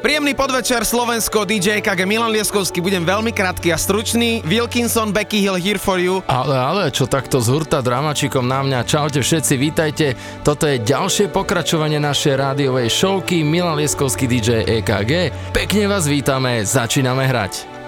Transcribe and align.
Príjemný 0.00 0.32
podvečer 0.32 0.80
Slovensko, 0.88 1.44
DJ 1.44 1.84
KG 1.84 2.08
Milan 2.08 2.32
Lieskovský, 2.32 2.80
budem 2.80 3.04
veľmi 3.04 3.36
krátky 3.36 3.68
a 3.68 3.76
stručný. 3.76 4.40
Wilkinson, 4.48 5.12
Becky 5.12 5.44
Hill, 5.44 5.60
here 5.60 5.76
for 5.76 6.00
you. 6.00 6.24
Ale, 6.24 6.56
ale, 6.56 6.88
čo 6.88 7.04
takto 7.04 7.36
z 7.36 7.52
hurta 7.52 7.84
dramačikom 7.84 8.48
na 8.48 8.64
mňa. 8.64 8.88
Čaute 8.88 9.20
všetci, 9.20 9.54
vítajte. 9.60 10.16
Toto 10.40 10.64
je 10.64 10.80
ďalšie 10.80 11.28
pokračovanie 11.28 12.00
našej 12.00 12.32
rádiovej 12.32 12.88
showky 12.88 13.44
Milan 13.44 13.76
Lieskovský 13.76 14.24
DJ 14.24 14.64
EKG. 14.80 15.36
Pekne 15.52 15.84
vás 15.84 16.08
vítame, 16.08 16.64
začíname 16.64 17.28
hrať. 17.28 17.79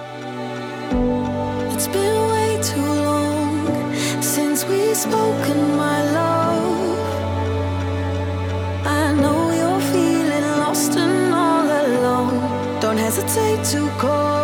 take 13.33 13.63
to 13.63 13.89
call. 13.97 14.42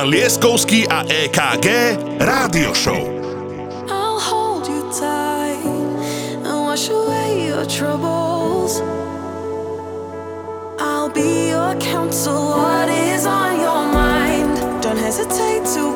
Milan 0.00 0.16
Lieskovský 0.16 0.88
a 0.88 1.04
EKG 1.04 1.68
Radio 2.24 2.72
Show. 2.72 3.04
I'll 3.84 4.16
hold 4.16 4.64
you 4.64 4.80
tight 4.96 5.60
and 6.40 6.56
wash 6.64 6.88
away 6.88 7.44
your 7.44 7.68
troubles. 7.68 8.80
I'll 10.80 11.12
be 11.12 11.52
your 11.52 11.76
counsel. 11.84 12.32
What 12.32 12.88
is 12.88 13.28
on 13.28 13.60
your 13.60 13.92
mind? 13.92 14.80
Don't 14.80 14.96
hesitate 14.96 15.68
to 15.76 15.89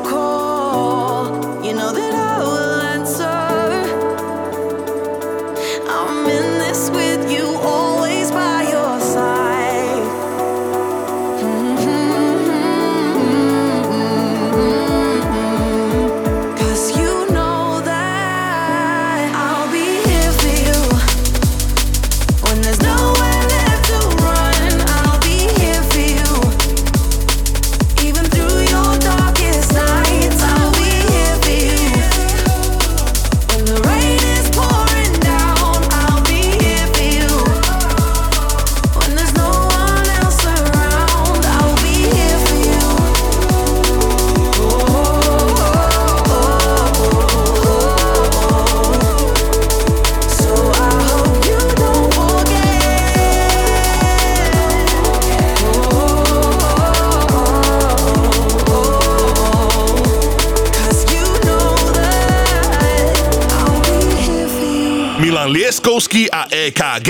Milan 65.75 65.91
Lieskovský 65.91 66.31
a 66.31 66.47
EKG 66.47 67.09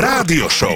Radio 0.00 0.48
Show. 0.48 0.72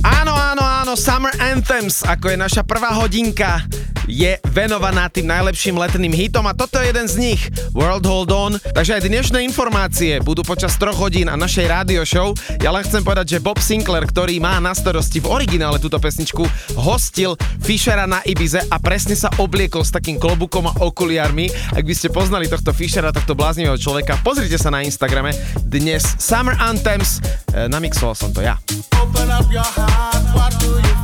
Áno, 0.00 0.32
áno, 0.32 0.64
áno, 0.64 0.96
Summer 0.96 1.36
Anthems, 1.36 2.00
ako 2.00 2.32
je 2.32 2.36
naša 2.40 2.64
prvá 2.64 2.96
hodinka, 2.96 3.60
je 4.08 4.40
venovaná 4.54 5.10
tým 5.10 5.26
najlepším 5.26 5.74
letným 5.74 6.14
hitom 6.14 6.46
a 6.46 6.54
toto 6.54 6.78
je 6.78 6.94
jeden 6.94 7.10
z 7.10 7.14
nich, 7.18 7.42
World 7.74 8.06
Hold 8.06 8.30
On. 8.30 8.52
Takže 8.54 9.02
aj 9.02 9.10
dnešné 9.10 9.42
informácie 9.42 10.22
budú 10.22 10.46
počas 10.46 10.78
troch 10.78 10.94
hodín 10.94 11.26
a 11.26 11.34
našej 11.34 11.66
rádio 11.66 12.06
show. 12.06 12.30
Ja 12.62 12.70
len 12.70 12.86
chcem 12.86 13.02
povedať, 13.02 13.34
že 13.34 13.42
Bob 13.42 13.58
Sinclair, 13.58 14.06
ktorý 14.06 14.38
má 14.38 14.62
na 14.62 14.70
starosti 14.70 15.18
v 15.18 15.26
originále 15.26 15.82
túto 15.82 15.98
pesničku, 15.98 16.46
hostil 16.78 17.34
Fishera 17.66 18.06
na 18.06 18.22
Ibize 18.22 18.62
a 18.70 18.78
presne 18.78 19.18
sa 19.18 19.26
obliekol 19.42 19.82
s 19.82 19.90
takým 19.90 20.22
klobukom 20.22 20.70
a 20.70 20.78
okuliarmi. 20.86 21.50
Ak 21.74 21.82
by 21.82 21.94
ste 21.98 22.14
poznali 22.14 22.46
tohto 22.46 22.70
Fishera, 22.70 23.10
tohto 23.10 23.34
bláznivého 23.34 23.74
človeka, 23.74 24.22
pozrite 24.22 24.54
sa 24.54 24.70
na 24.70 24.86
Instagrame. 24.86 25.34
Dnes 25.66 26.06
Summer 26.22 26.54
Anthems, 26.62 27.18
e, 27.50 27.66
namixoval 27.66 28.14
som 28.14 28.30
to 28.30 28.38
ja. 28.38 28.54
Open 28.94 29.26
up 29.34 29.50
your 29.50 29.66
heart, 29.66 30.22
what 30.30 30.54
do 30.62 30.78
you 30.78 31.03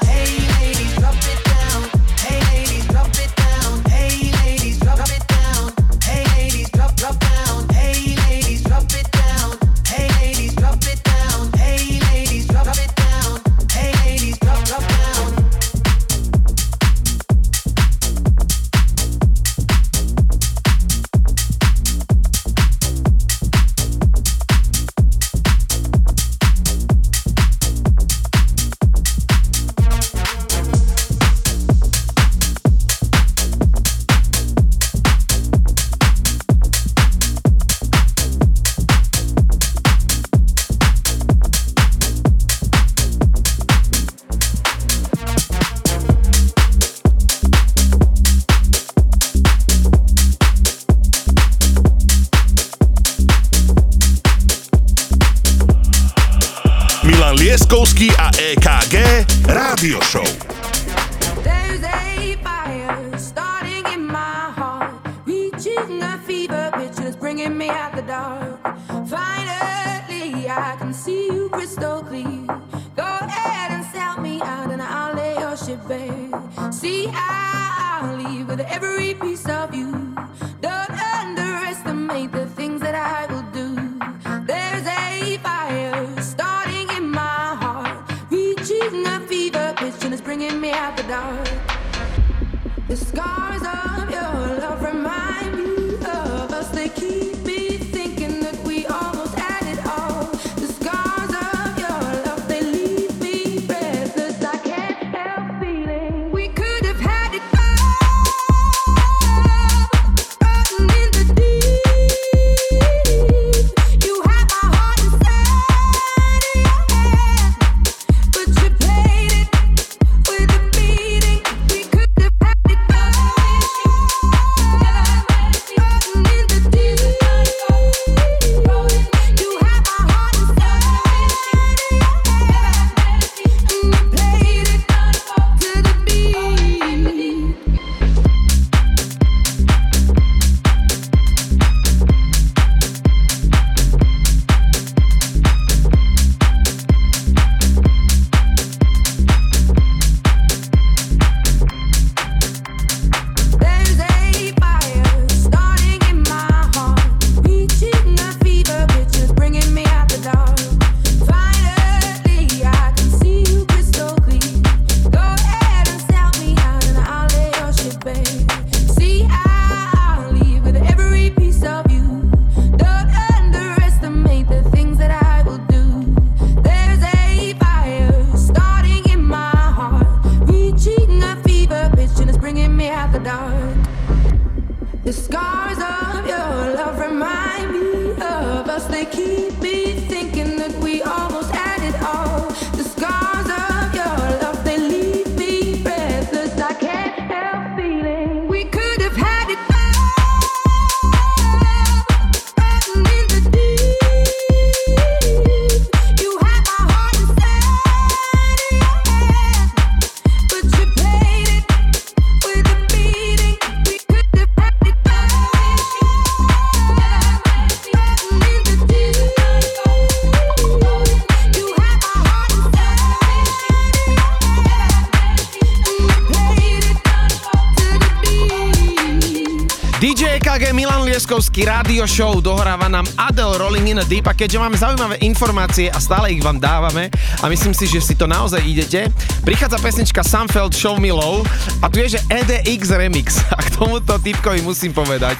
Deep 234.11 234.27
a 234.27 234.35
keďže 234.35 234.59
máme 234.59 234.75
zaujímavé 234.75 235.23
informácie 235.23 235.87
a 235.87 235.95
stále 235.95 236.35
ich 236.35 236.43
vám 236.43 236.59
dávame 236.59 237.07
a 237.39 237.47
myslím 237.47 237.71
si, 237.71 237.87
že 237.87 238.03
si 238.03 238.11
to 238.11 238.27
naozaj 238.27 238.59
idete, 238.59 239.07
prichádza 239.47 239.79
pesnička 239.79 240.19
Sunfeld 240.19 240.75
Show 240.75 240.99
Me 240.99 241.15
Low 241.15 241.47
a 241.79 241.87
tu 241.87 242.03
je, 242.03 242.19
že 242.19 242.23
EDX 242.27 242.91
Remix 242.91 243.39
a 243.55 243.63
k 243.63 243.71
tomuto 243.79 244.19
typkovi 244.19 244.67
musím 244.67 244.91
povedať, 244.91 245.39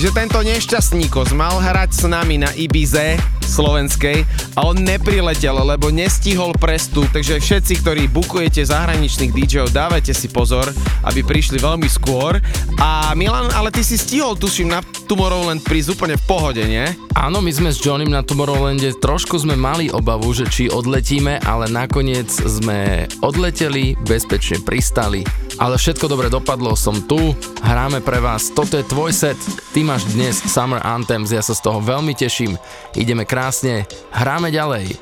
že 0.00 0.08
tento 0.16 0.40
nešťastníkos 0.40 1.36
mal 1.36 1.60
hrať 1.60 1.90
s 1.92 2.02
nami 2.08 2.40
na 2.40 2.48
Ibize 2.56 3.20
slovenskej 3.44 4.24
a 4.56 4.64
on 4.64 4.80
nepriletel, 4.80 5.52
lebo 5.52 5.92
nestihol 5.92 6.56
prestup, 6.56 7.12
takže 7.12 7.36
všetci, 7.36 7.84
ktorí 7.84 8.02
bukujete 8.08 8.64
zahraničných 8.64 9.32
DJov, 9.32 9.76
dávajte 9.76 10.16
si 10.16 10.32
pozor, 10.32 10.72
aby 11.04 11.20
prišli 11.20 11.60
veľmi 11.60 11.86
skôr 11.86 12.40
a 12.80 13.12
Milan, 13.12 13.52
ale 13.52 13.68
ty 13.68 13.84
si 13.84 14.00
stihol, 14.00 14.40
tuším, 14.40 14.72
na 14.72 14.80
Tomorrowland 15.06 15.62
prísť 15.62 15.94
úplne 15.94 16.16
v 16.18 16.24
pohode, 16.26 16.64
nie? 16.64 16.84
Áno, 17.16 17.40
my 17.40 17.48
sme 17.48 17.72
s 17.72 17.80
Johnnym 17.80 18.12
na 18.12 18.20
Tomorrowlande 18.20 18.92
trošku 19.00 19.40
sme 19.40 19.56
mali 19.56 19.88
obavu, 19.88 20.36
že 20.36 20.44
či 20.52 20.68
odletíme, 20.68 21.40
ale 21.48 21.64
nakoniec 21.64 22.28
sme 22.28 23.08
odleteli, 23.24 23.96
bezpečne 24.04 24.60
pristali. 24.60 25.24
Ale 25.56 25.80
všetko 25.80 26.12
dobre 26.12 26.28
dopadlo, 26.28 26.76
som 26.76 27.00
tu, 27.08 27.32
hráme 27.64 28.04
pre 28.04 28.20
vás, 28.20 28.52
toto 28.52 28.76
je 28.76 28.84
tvoj 28.84 29.16
set, 29.16 29.40
ty 29.72 29.80
máš 29.80 30.04
dnes 30.12 30.36
Summer 30.44 30.84
Anthems, 30.84 31.32
ja 31.32 31.40
sa 31.40 31.56
z 31.56 31.64
toho 31.64 31.80
veľmi 31.80 32.12
teším, 32.12 32.60
ideme 32.92 33.24
krásne, 33.24 33.88
hráme 34.12 34.52
ďalej. 34.52 35.00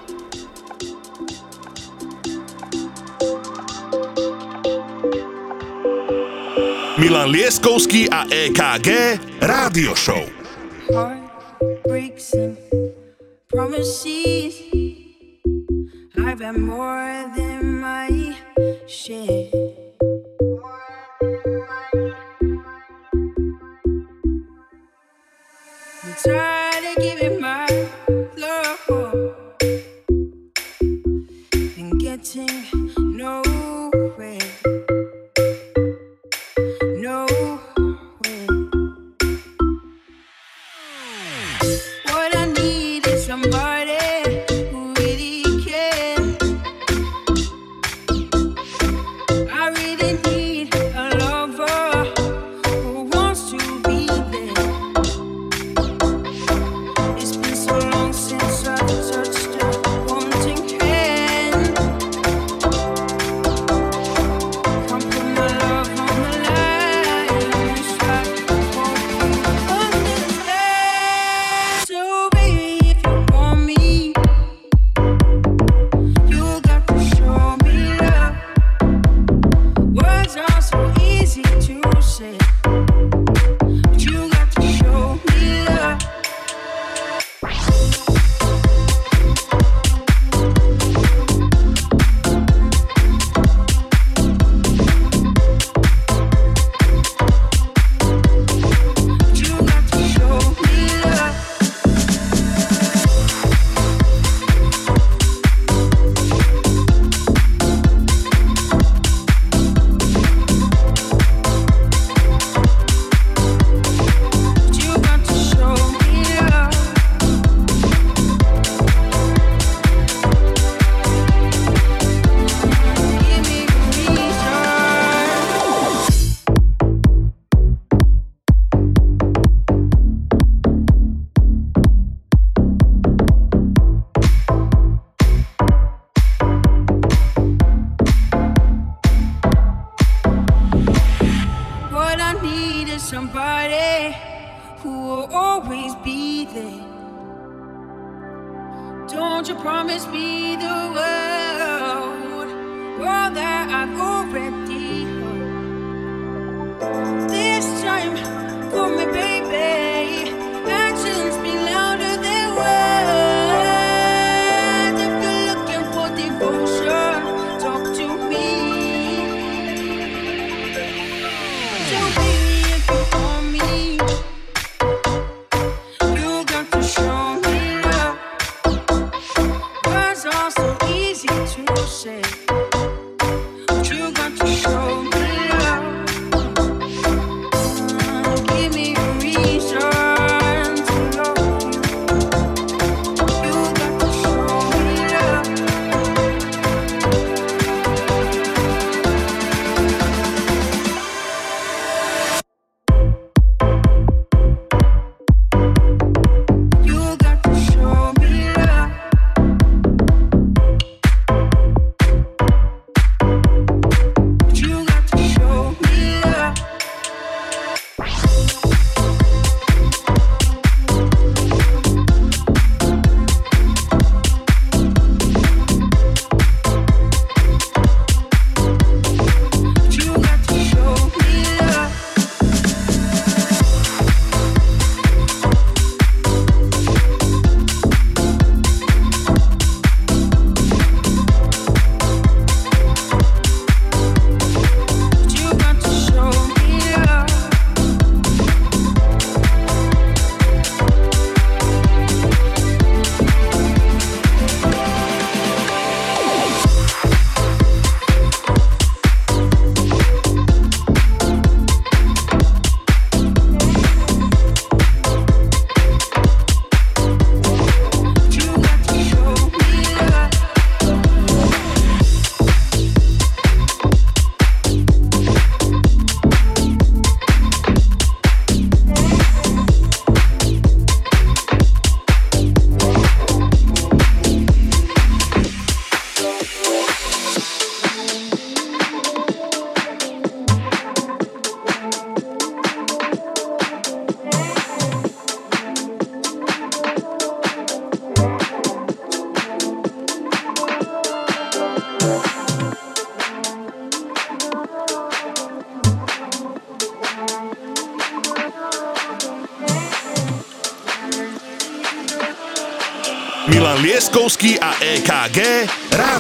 Milan 6.95 7.35
Lieskovský 7.35 8.07
a 8.07 8.23
EKG 8.31 9.19
Rádio 9.43 9.99
Show. 9.99 10.23
Hi. 10.95 11.24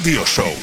Rádio 0.04 0.26
Show. 0.26 0.53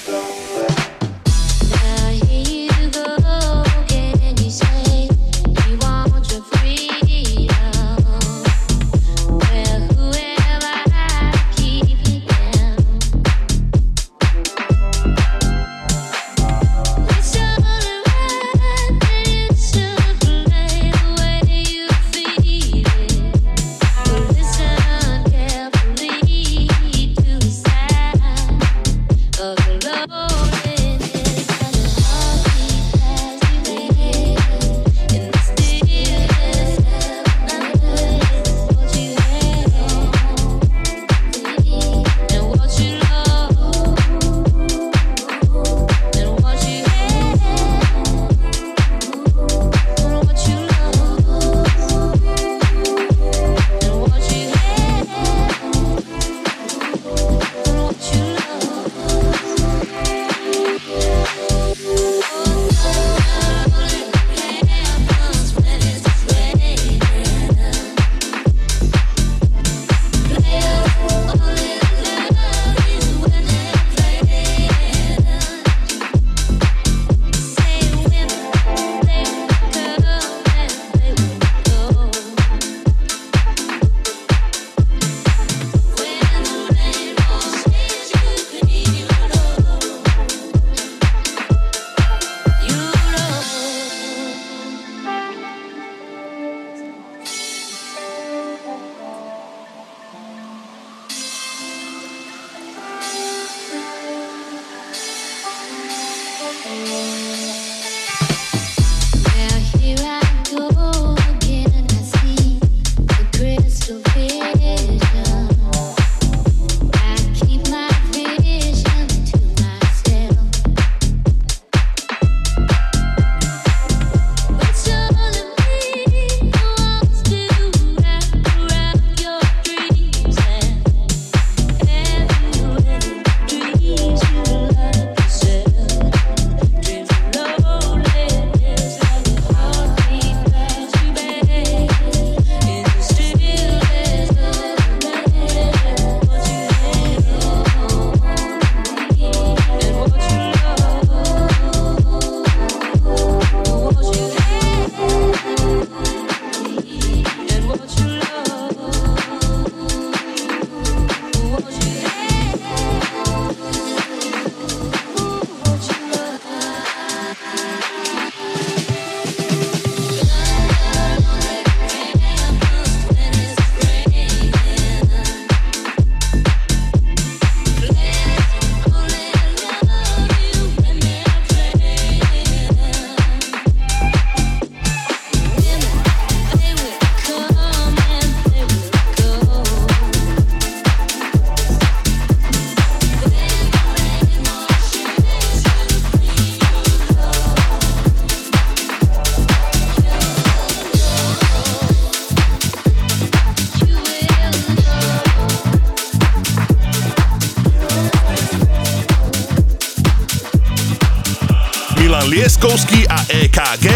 Milan 212.61 212.77
Lieskovský 212.77 213.07
a 213.07 213.25
EKG 213.29 213.87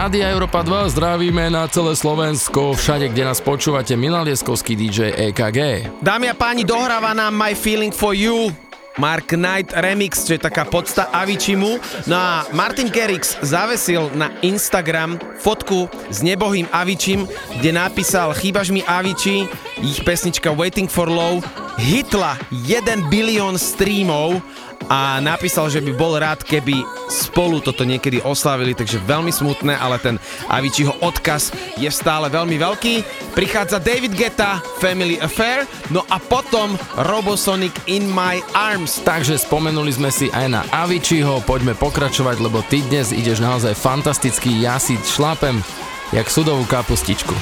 Rádia 0.00 0.32
Európa 0.32 0.64
2 0.64 0.96
zdravíme 0.96 1.52
na 1.52 1.68
celé 1.68 1.92
Slovensko, 1.92 2.72
všade, 2.72 3.12
kde 3.12 3.20
nás 3.20 3.36
počúvate, 3.44 3.92
Milan 4.00 4.24
Lieskovský 4.24 4.72
DJ 4.72 5.12
EKG. 5.28 5.92
Dámy 6.00 6.32
a 6.32 6.34
páni, 6.40 6.64
dohráva 6.64 7.12
nám 7.12 7.36
My 7.36 7.52
Feeling 7.52 7.92
for 7.92 8.16
You. 8.16 8.48
Mark 8.96 9.36
Knight 9.36 9.76
Remix, 9.76 10.24
čo 10.24 10.40
je 10.40 10.40
taká 10.40 10.64
podsta 10.64 11.12
Avicimu. 11.12 11.76
No 12.08 12.16
a 12.16 12.48
Martin 12.56 12.88
Gerix 12.88 13.36
zavesil 13.44 14.08
na 14.16 14.32
Instagram 14.40 15.20
fotku 15.36 15.92
s 16.08 16.24
nebohým 16.24 16.64
Avicim, 16.72 17.28
kde 17.60 17.68
napísal 17.68 18.32
Chýbaš 18.32 18.72
mi 18.72 18.80
Avici, 18.88 19.44
ich 19.84 20.00
pesnička 20.00 20.48
Waiting 20.56 20.88
for 20.88 21.12
Love 21.12 21.44
hitla 21.76 22.40
1 22.52 23.08
bilión 23.12 23.56
streamov 23.56 24.40
a 24.90 25.22
napísal, 25.22 25.70
že 25.70 25.78
by 25.78 25.94
bol 25.94 26.18
rád, 26.18 26.42
keby 26.42 26.82
spolu 27.06 27.62
toto 27.62 27.86
niekedy 27.86 28.18
oslavili, 28.26 28.74
takže 28.74 28.98
veľmi 28.98 29.30
smutné, 29.30 29.78
ale 29.78 30.02
ten 30.02 30.18
Aviciho 30.50 30.90
odkaz 30.98 31.54
je 31.78 31.86
stále 31.94 32.26
veľmi 32.26 32.58
veľký. 32.58 32.94
Prichádza 33.38 33.78
David 33.78 34.18
Guetta, 34.18 34.58
Family 34.82 35.22
Affair, 35.22 35.62
no 35.94 36.02
a 36.10 36.18
potom 36.18 36.74
Robosonic 37.06 37.72
In 37.86 38.10
My 38.10 38.42
Arms. 38.50 38.98
Takže 39.06 39.38
spomenuli 39.38 39.94
sme 39.94 40.10
si 40.10 40.26
aj 40.34 40.46
na 40.50 40.66
Aviciho, 40.74 41.38
poďme 41.46 41.78
pokračovať, 41.78 42.42
lebo 42.42 42.66
ty 42.66 42.82
dnes 42.82 43.14
ideš 43.14 43.38
naozaj 43.38 43.78
fantasticky, 43.78 44.58
ja 44.58 44.82
si 44.82 44.98
šlapem 45.06 45.62
jak 46.10 46.26
sudovú 46.26 46.66
kapustičku. 46.66 47.34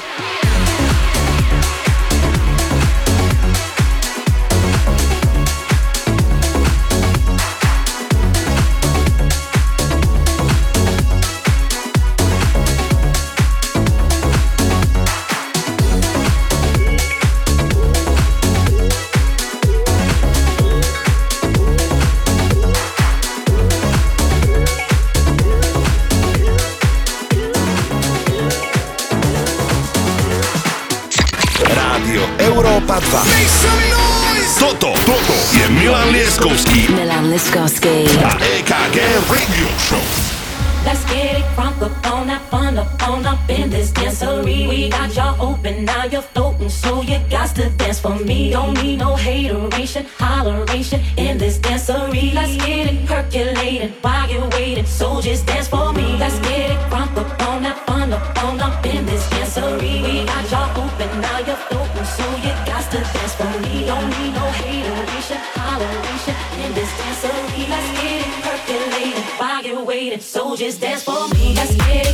Dance 47.88 48.00
for 48.00 48.18
me. 48.24 48.50
Don't 48.50 48.74
need 48.82 48.98
no 48.98 49.16
hateration, 49.16 50.04
holleration 50.18 51.00
in 51.16 51.38
this 51.38 51.58
dancery. 51.58 52.34
Let's 52.34 52.54
get 52.56 52.92
it 52.92 53.06
percolating 53.06 53.92
while 54.02 54.28
you're 54.30 54.48
waiting, 54.50 54.84
so 54.84 55.22
just 55.22 55.46
dance 55.46 55.68
for 55.68 55.92
me. 55.94 56.06
Let's 56.18 56.38
get 56.40 56.70
it 56.72 56.78
crunk 56.90 57.16
up 57.16 57.30
on 57.48 57.62
that 57.62 57.78
fun 57.86 58.12
up 58.12 58.44
on 58.44 58.60
up 58.60 58.84
in 58.84 59.06
this 59.06 59.24
dancery. 59.30 59.94
We 60.04 60.26
got 60.26 60.44
y'all 60.50 60.70
open, 60.82 61.10
now 61.22 61.38
you're 61.46 61.62
floating, 61.68 62.08
so 62.16 62.26
you 62.44 62.52
got 62.68 62.84
to 62.92 63.00
dance 63.14 63.34
for 63.40 63.52
me. 63.64 63.74
Don't 63.90 64.08
need 64.16 64.32
no 64.40 64.46
hateration, 64.60 65.40
holleration 65.56 66.36
in 66.62 66.70
this 66.74 66.90
dancery. 67.00 67.62
Let's 67.72 67.88
get 68.00 68.18
it 68.26 68.32
percolating 68.44 69.28
while 69.40 69.62
you're 69.64 69.84
waiting, 69.84 70.20
so 70.20 70.56
just 70.56 70.82
dance 70.82 71.04
for 71.04 71.22
me. 71.34 71.54
Let's 71.54 71.74
get 71.74 72.06
it 72.06 72.07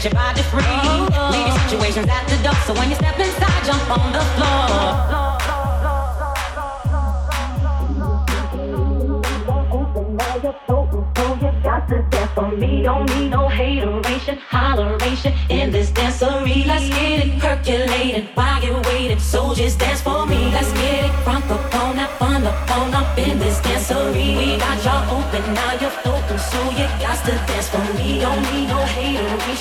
set 0.00 0.12
your 0.12 0.20
body 0.20 0.42
free. 0.42 0.62
Leave 1.30 1.46
your 1.46 1.58
situations 1.68 2.08
at 2.08 2.26
the 2.28 2.36
door, 2.42 2.54
so 2.66 2.74
when 2.74 2.88
you 2.88 2.96
step 2.96 3.18
inside, 3.18 3.64
jump 3.64 3.90
on 3.90 4.12
the 4.12 4.20
floor. 4.34 5.20
You 11.90 12.28
for 12.34 12.56
me. 12.56 12.82
Don't 12.82 13.08
need 13.14 13.30
no 13.30 13.48
hateration, 13.48 14.38
holleration 14.38 15.34
in 15.50 15.70
this 15.70 15.90
dancery. 15.90 16.64
Let's 16.66 16.88
get 16.88 17.26
it 17.26 17.38
percolating 17.40 18.26
while 18.34 18.62
you're 18.62 18.80
waiting. 18.82 19.18
So 19.18 19.54
just 19.54 19.78
dance 19.78 20.00
for 20.00 20.26
me. 20.26 20.50
Let's 20.52 20.72
get 20.72 21.04
it 21.06 21.10
crunk 21.24 21.50
up 21.50 21.74
on 21.74 21.98
up 21.98 23.18
in 23.18 23.38
this 23.38 23.58
dancery. 23.60 24.36
We 24.38 24.58
got 24.58 24.84
y'all 24.84 25.18
open, 25.18 25.42
now 25.54 25.72
you're 25.80 25.90
floating. 25.90 26.38
So 26.38 26.60
you 26.70 26.86
got 27.04 27.18
to 27.26 27.32
dance 27.48 27.68
for 27.68 27.84
me. 27.98 28.20
Don't 28.20 28.42
need 28.52 28.68
no 28.68 28.79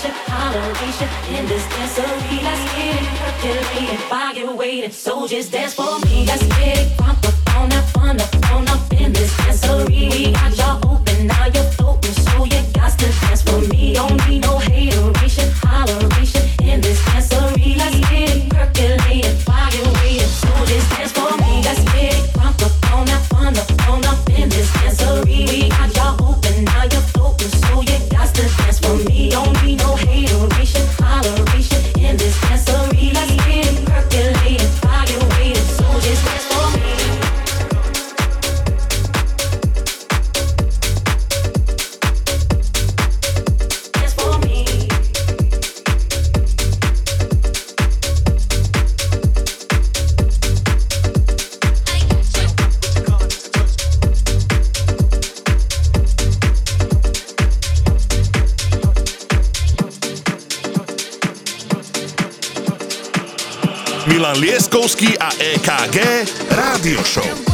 hateration, 0.02 0.12
holleration 0.32 1.38
in 1.38 1.48
this 1.48 1.64
dancery. 1.66 2.44
Let's 2.44 2.74
get 2.76 3.02
it 3.02 3.08
percolating 3.20 4.00
while 4.10 4.36
you're 4.36 4.56
waiting. 4.56 4.92
So 4.92 5.28
just 5.28 5.52
dance 5.52 5.74
for 5.74 6.00
me. 6.06 6.26
Let's 6.26 6.46
get 6.48 6.78
it 6.78 6.98
EKG 65.60 66.00
Rádio 66.56 67.04
Show. 67.04 67.49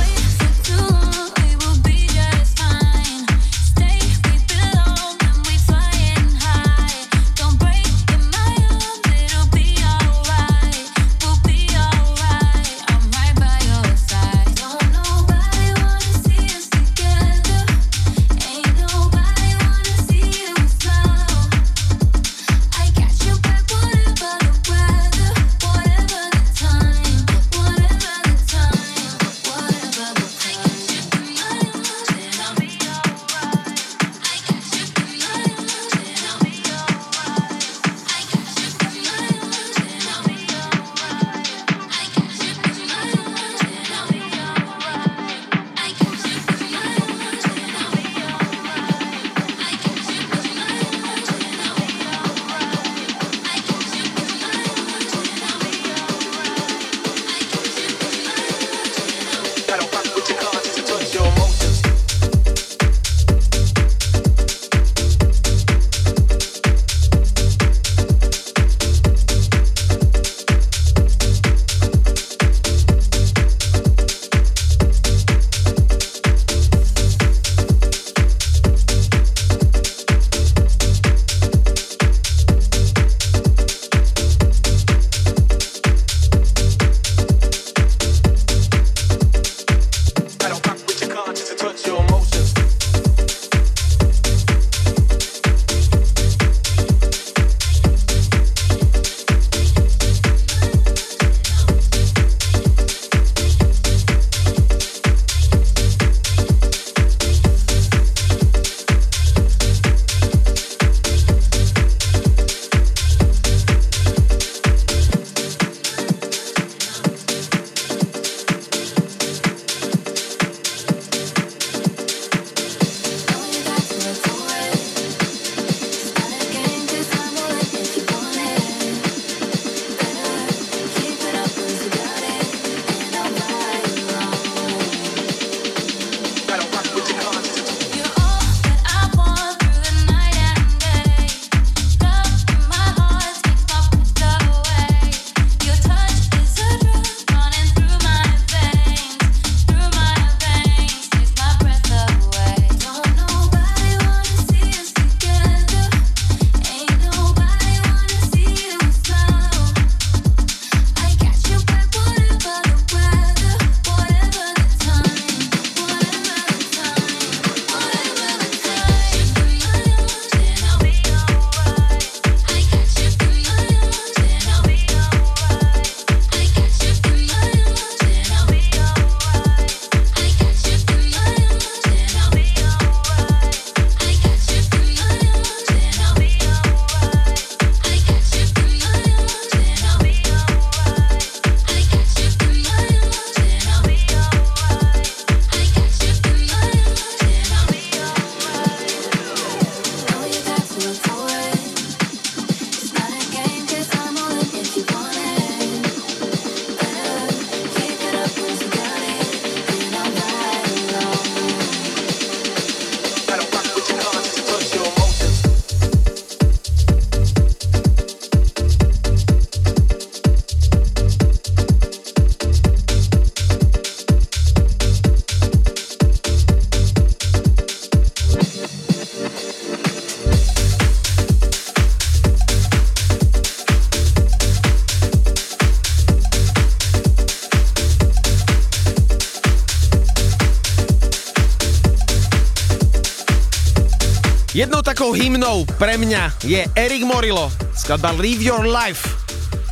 Takou 244.96 245.12
hymnou 245.12 245.68
pre 245.76 246.00
mňa 246.00 246.40
je 246.48 246.64
Erik 246.72 247.04
Morillo, 247.04 247.52
skladba 247.76 248.16
Live 248.16 248.40
Your 248.40 248.64
Life. 248.64 249.04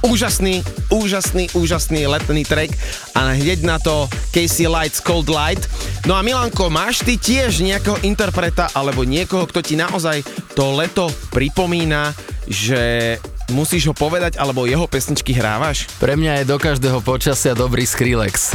Úžasný, 0.04 0.60
úžasný, 0.92 1.48
úžasný 1.56 2.12
letný 2.12 2.44
track 2.44 2.76
a 3.16 3.32
hneď 3.32 3.64
na 3.64 3.80
to 3.80 4.12
Casey 4.36 4.68
Lights 4.68 5.00
Cold 5.00 5.32
Light. 5.32 5.64
No 6.04 6.20
a 6.20 6.28
Milanko, 6.28 6.68
máš 6.68 7.08
ty 7.08 7.16
tiež 7.16 7.64
nejakého 7.64 8.04
interpreta 8.04 8.68
alebo 8.76 9.08
niekoho, 9.08 9.48
kto 9.48 9.64
ti 9.64 9.80
naozaj 9.80 10.28
to 10.60 10.76
leto 10.76 11.08
pripomína, 11.32 12.12
že 12.44 13.16
musíš 13.56 13.92
ho 13.92 13.96
povedať 13.96 14.36
alebo 14.36 14.68
jeho 14.68 14.92
pesničky 14.92 15.32
hrávaš? 15.32 15.88
Pre 16.04 16.20
mňa 16.20 16.44
je 16.44 16.52
do 16.52 16.60
každého 16.60 17.00
počasia 17.00 17.56
dobrý 17.56 17.88
Skrillex. 17.88 18.52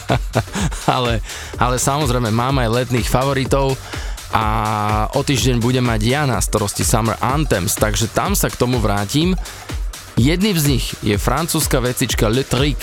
ale, 0.96 1.20
ale 1.60 1.76
samozrejme 1.76 2.32
mám 2.32 2.56
aj 2.64 2.88
letných 2.88 3.04
favoritov 3.04 3.76
a 4.34 4.46
o 5.14 5.22
týždeň 5.22 5.62
budem 5.62 5.86
mať 5.86 6.00
ja 6.02 6.26
na 6.26 6.42
starosti 6.42 6.82
Summer 6.82 7.14
Anthems, 7.22 7.78
takže 7.78 8.10
tam 8.10 8.34
sa 8.34 8.50
k 8.50 8.58
tomu 8.58 8.82
vrátim. 8.82 9.38
Jedným 10.18 10.58
z 10.58 10.66
nich 10.74 10.86
je 11.06 11.14
francúzska 11.14 11.78
vecička 11.78 12.26
Le 12.26 12.42
Trick 12.42 12.82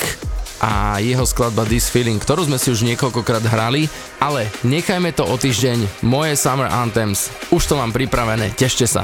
a 0.63 1.03
jeho 1.03 1.27
skladba 1.27 1.67
This 1.67 1.91
Feeling, 1.91 2.23
ktorú 2.23 2.47
sme 2.47 2.55
si 2.55 2.71
už 2.71 2.87
niekoľkokrát 2.87 3.43
hrali, 3.51 3.91
ale 4.23 4.47
nechajme 4.63 5.11
to 5.11 5.27
o 5.27 5.35
týždeň, 5.35 6.07
moje 6.07 6.39
Summer 6.39 6.71
Anthems, 6.71 7.27
už 7.51 7.67
to 7.67 7.75
mám 7.75 7.91
pripravené, 7.91 8.55
tešte 8.55 8.87
sa. 8.87 9.03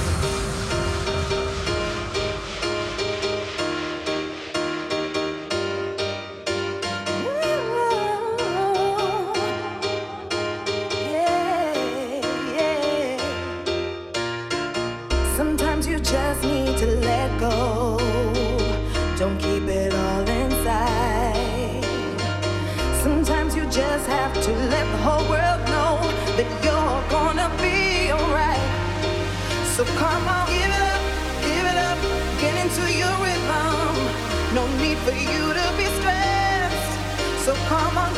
No 34.53 34.67
need 34.83 34.97
for 34.97 35.11
you 35.11 35.53
to 35.53 35.73
be 35.77 35.85
stressed. 35.85 37.45
So 37.45 37.53
come 37.69 37.97
on, 37.97 38.13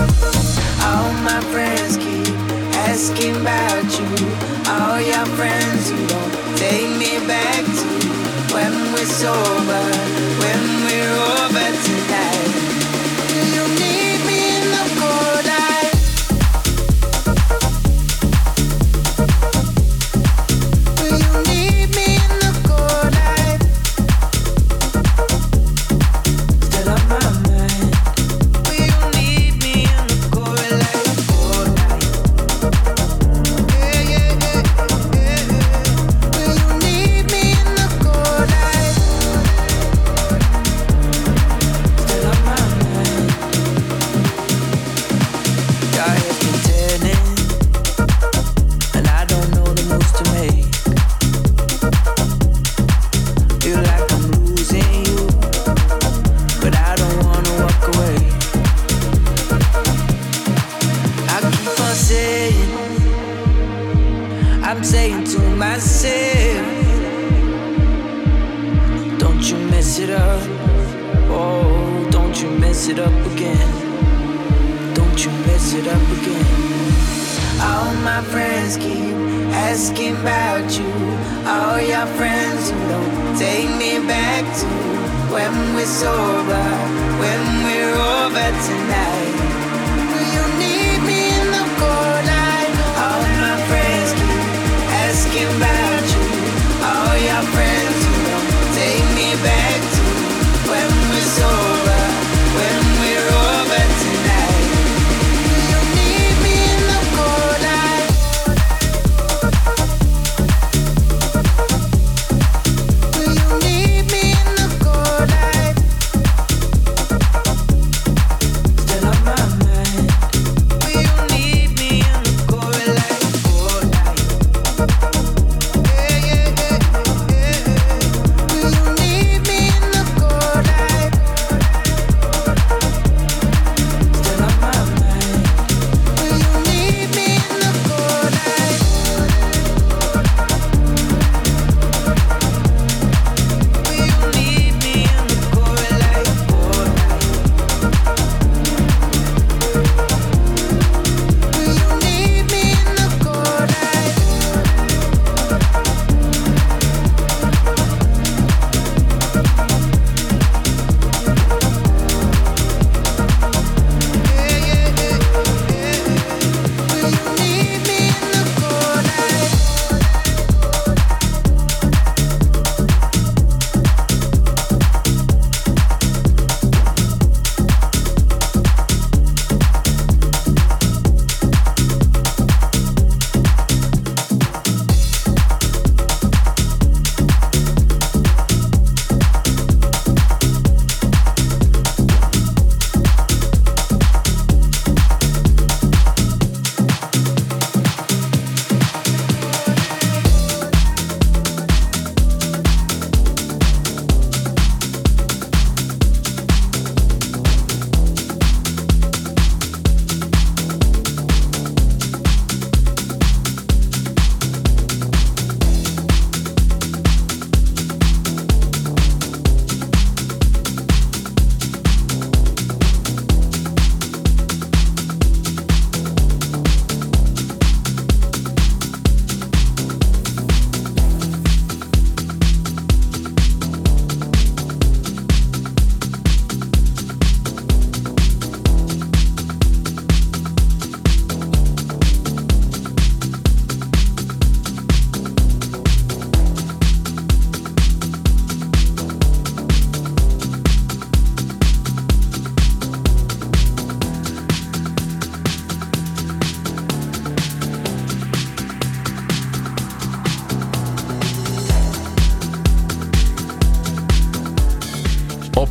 All 0.00 1.12
my 1.22 1.40
friends 1.52 1.98
keep 1.98 2.34
asking 2.88 3.36
about 3.36 3.84
you. 3.98 4.08
All 4.70 5.00
your 5.00 5.26
friends, 5.36 5.90
you 5.90 6.06
don't 6.06 6.56
take 6.56 6.90
me 6.96 7.18
back 7.26 7.64
to 7.64 8.54
when 8.54 8.72
we're 8.94 9.04
sober. 9.04 10.29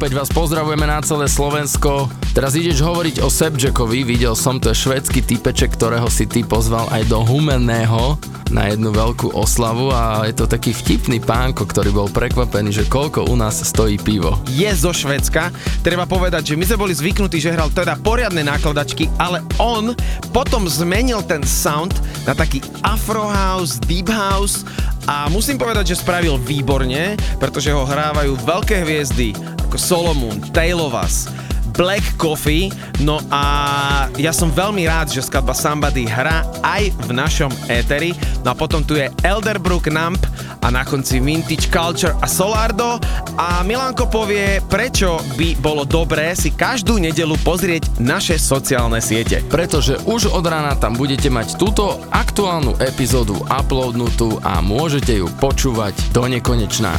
Opäť 0.09 0.25
vás 0.25 0.33
pozdravujeme 0.33 0.89
na 0.89 1.05
celé 1.05 1.29
Slovensko. 1.29 2.09
Teraz 2.33 2.57
ideš 2.57 2.81
hovoriť 2.81 3.21
o 3.21 3.29
Sebjackovi, 3.29 4.01
videl 4.01 4.33
som, 4.33 4.57
to 4.57 4.73
švedský 4.73 5.21
typeček, 5.21 5.69
ktorého 5.77 6.09
si 6.09 6.25
ty 6.25 6.41
pozval 6.41 6.89
aj 6.89 7.05
do 7.13 7.21
Humenného 7.21 8.17
na 8.49 8.73
jednu 8.73 8.89
veľkú 8.89 9.37
oslavu 9.37 9.93
a 9.93 10.25
je 10.25 10.33
to 10.33 10.49
taký 10.49 10.73
vtipný 10.73 11.21
pánko, 11.21 11.61
ktorý 11.69 11.93
bol 11.93 12.09
prekvapený, 12.09 12.73
že 12.73 12.89
koľko 12.89 13.29
u 13.29 13.37
nás 13.37 13.61
stojí 13.61 14.01
pivo. 14.01 14.33
je 14.49 14.65
zo 14.73 14.89
Švedska. 14.89 15.53
Treba 15.85 16.09
povedať, 16.09 16.53
že 16.53 16.57
my 16.57 16.65
sme 16.65 16.81
boli 16.89 16.93
zvyknutí, 16.97 17.37
že 17.37 17.53
hral 17.53 17.69
teda 17.69 17.93
poriadne 18.01 18.41
nákladačky, 18.41 19.13
ale 19.21 19.45
on 19.61 19.93
potom 20.33 20.65
zmenil 20.65 21.21
ten 21.21 21.45
sound 21.45 21.93
na 22.25 22.33
taký 22.33 22.65
afro 22.81 23.29
house, 23.29 23.77
deep 23.85 24.09
house 24.09 24.65
a 25.05 25.25
musím 25.29 25.57
povedať, 25.57 25.93
že 25.93 26.01
spravil 26.01 26.37
výborne, 26.41 27.17
pretože 27.41 27.73
ho 27.73 27.81
hrávajú 27.81 28.37
veľké 28.45 28.85
hviezdy 28.85 29.33
ako 29.69 29.77
Solomon, 29.77 30.41
Taylovas, 30.49 31.29
Black 31.77 32.17
Coffee, 32.17 32.73
no 33.05 33.21
a 33.29 34.09
ja 34.17 34.33
som 34.33 34.49
veľmi 34.49 34.89
rád, 34.89 35.13
že 35.13 35.21
skladba 35.21 35.53
Somebody 35.53 36.09
hrá 36.09 36.41
aj 36.65 36.89
v 37.05 37.09
našom 37.13 37.53
éteri. 37.69 38.17
No 38.41 38.51
a 38.51 38.55
potom 38.57 38.81
tu 38.81 38.97
je 38.97 39.05
Elderbrook 39.21 39.93
Nump 39.93 40.17
a 40.65 40.73
na 40.73 40.81
konci 40.81 41.21
Vintage 41.21 41.69
Culture 41.69 42.17
a 42.17 42.25
Solardo 42.25 42.97
a 43.37 43.61
Milanko 43.61 44.09
povie, 44.09 44.57
prečo 44.65 45.21
by 45.37 45.61
bolo 45.61 45.85
dobré 45.85 46.33
si 46.33 46.49
každú 46.49 46.97
nedelu 46.97 47.37
pozrieť 47.45 48.01
naše 48.01 48.41
sociálne 48.41 48.99
siete. 49.05 49.45
Pretože 49.53 50.01
už 50.09 50.33
od 50.33 50.49
rána 50.49 50.73
tam 50.81 50.97
budete 50.97 51.29
mať 51.29 51.61
túto 51.61 52.01
aktuálnu 52.09 52.73
epizódu 52.81 53.37
uploadnutú 53.45 54.41
a 54.41 54.65
môžete 54.65 55.21
ju 55.21 55.29
počúvať 55.37 55.93
do 56.09 56.25
nekonečná. 56.25 56.97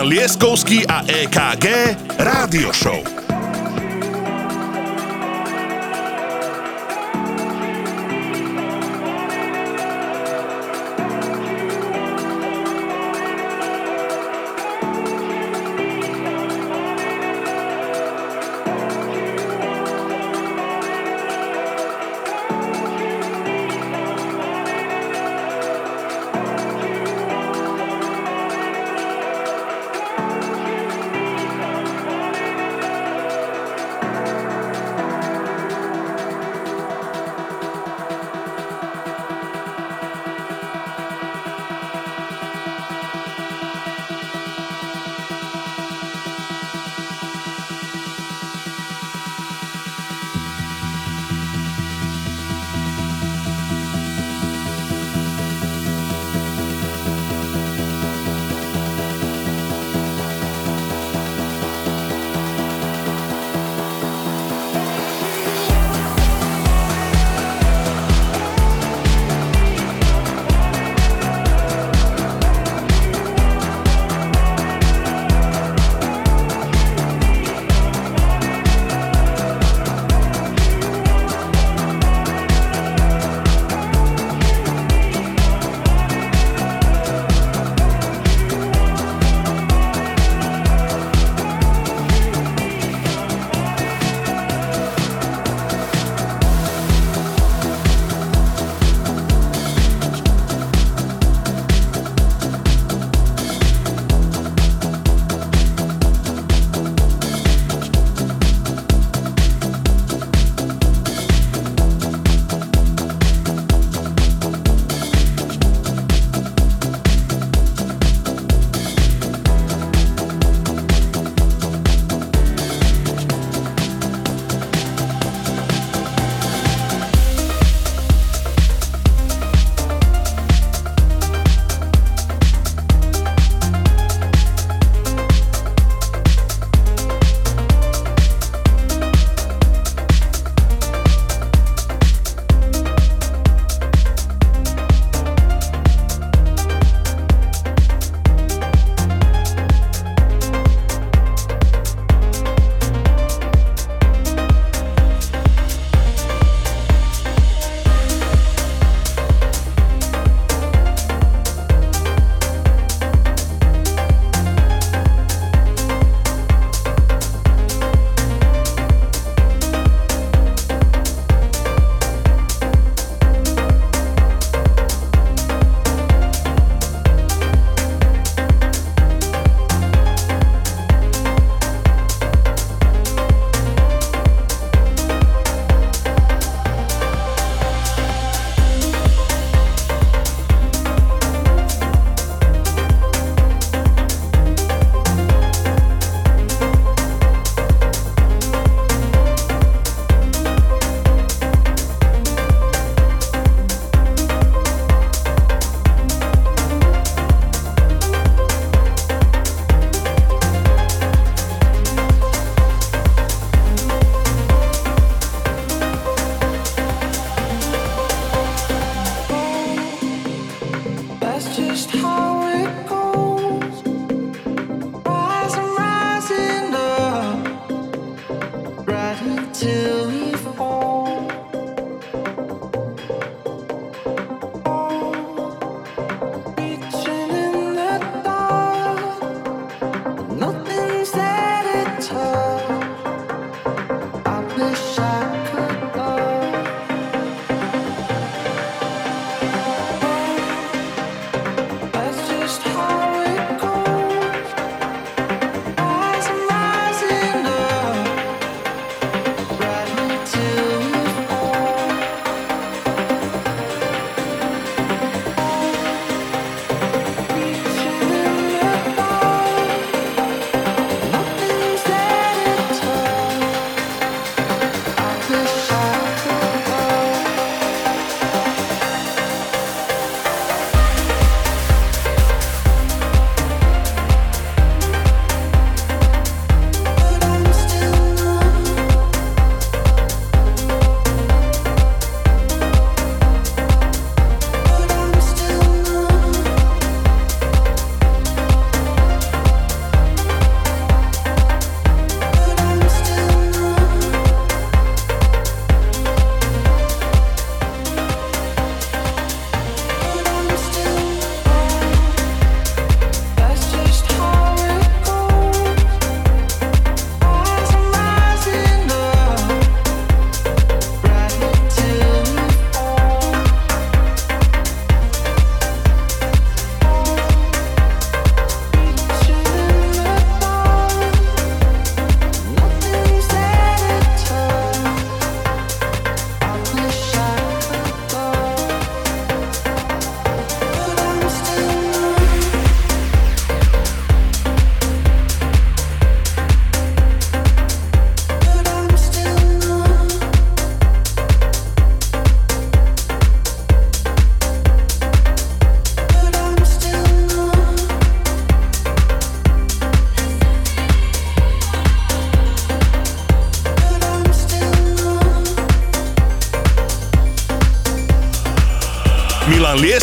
Milan 0.00 0.16
Lieskovský 0.16 0.88
a 0.88 1.04
EKG 1.04 1.92
Rádio 2.16 2.72
Show. 2.72 3.19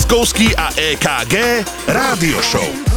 Trutkovský 0.08 0.55
a 0.55 0.72
EKG 0.72 1.36
Rádio 1.88 2.39
Show. 2.39 2.97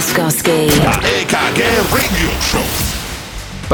Skarski. 0.00 0.57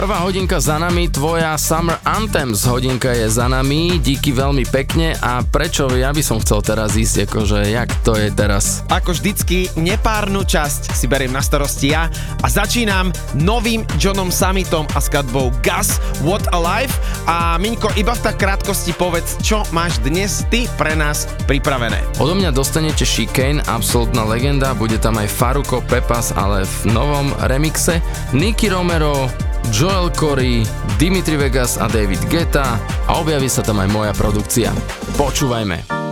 Prvá 0.05 0.21
hodinka 0.21 0.61
za 0.61 0.77
nami, 0.77 1.09
tvoja 1.09 1.57
Summer 1.57 1.97
Anthems 2.05 2.69
hodinka 2.69 3.09
je 3.17 3.25
za 3.25 3.49
nami, 3.49 3.97
díky 3.97 4.37
veľmi 4.37 4.69
pekne. 4.69 5.17
A 5.25 5.41
prečo? 5.41 5.89
Ja 5.97 6.13
by 6.13 6.21
som 6.21 6.45
chcel 6.45 6.61
teraz 6.61 6.93
ísť, 6.93 7.25
akože 7.25 7.73
jak 7.73 7.89
to 8.05 8.13
je 8.13 8.29
teraz? 8.29 8.85
Ako 8.93 9.17
vždycky, 9.17 9.73
nepárnu 9.81 10.45
časť 10.45 10.93
si 10.93 11.09
beriem 11.09 11.33
na 11.33 11.41
starosti 11.41 11.97
ja 11.97 12.13
a 12.45 12.47
začínam 12.53 13.17
novým 13.41 13.81
Johnom 13.97 14.29
Summitom 14.29 14.85
a 14.93 15.01
skladbou 15.01 15.49
Gus 15.65 15.97
What 16.21 16.53
a 16.53 16.61
Life. 16.61 17.01
A 17.25 17.57
Miňko, 17.57 17.97
iba 17.97 18.13
v 18.13 18.29
tak 18.29 18.37
krátkosti 18.37 18.93
povedz, 18.93 19.41
čo 19.41 19.65
máš 19.73 20.05
dnes 20.05 20.45
ty 20.53 20.69
pre 20.77 20.93
nás 20.93 21.25
pripravené. 21.49 22.05
Odo 22.21 22.37
mňa 22.37 22.53
dostanete 22.53 23.09
Chicane, 23.09 23.65
absolútna 23.65 24.29
legenda, 24.29 24.77
bude 24.77 25.01
tam 25.01 25.17
aj 25.17 25.33
Faruko 25.33 25.81
Pepas, 25.89 26.37
ale 26.37 26.69
v 26.85 26.93
novom 26.93 27.33
remixe, 27.49 28.05
Nicky 28.37 28.69
Romero, 28.69 29.33
Joel 29.73 30.13
Corey, 30.13 30.67
Dimitri 31.01 31.41
Vegas 31.41 31.81
a 31.81 31.89
David 31.89 32.29
Guetta 32.29 32.77
a 33.09 33.13
objaví 33.21 33.49
sa 33.49 33.65
tam 33.65 33.81
aj 33.81 33.89
moja 33.89 34.13
produkcia. 34.13 34.75
Počúvajme. 35.17 36.04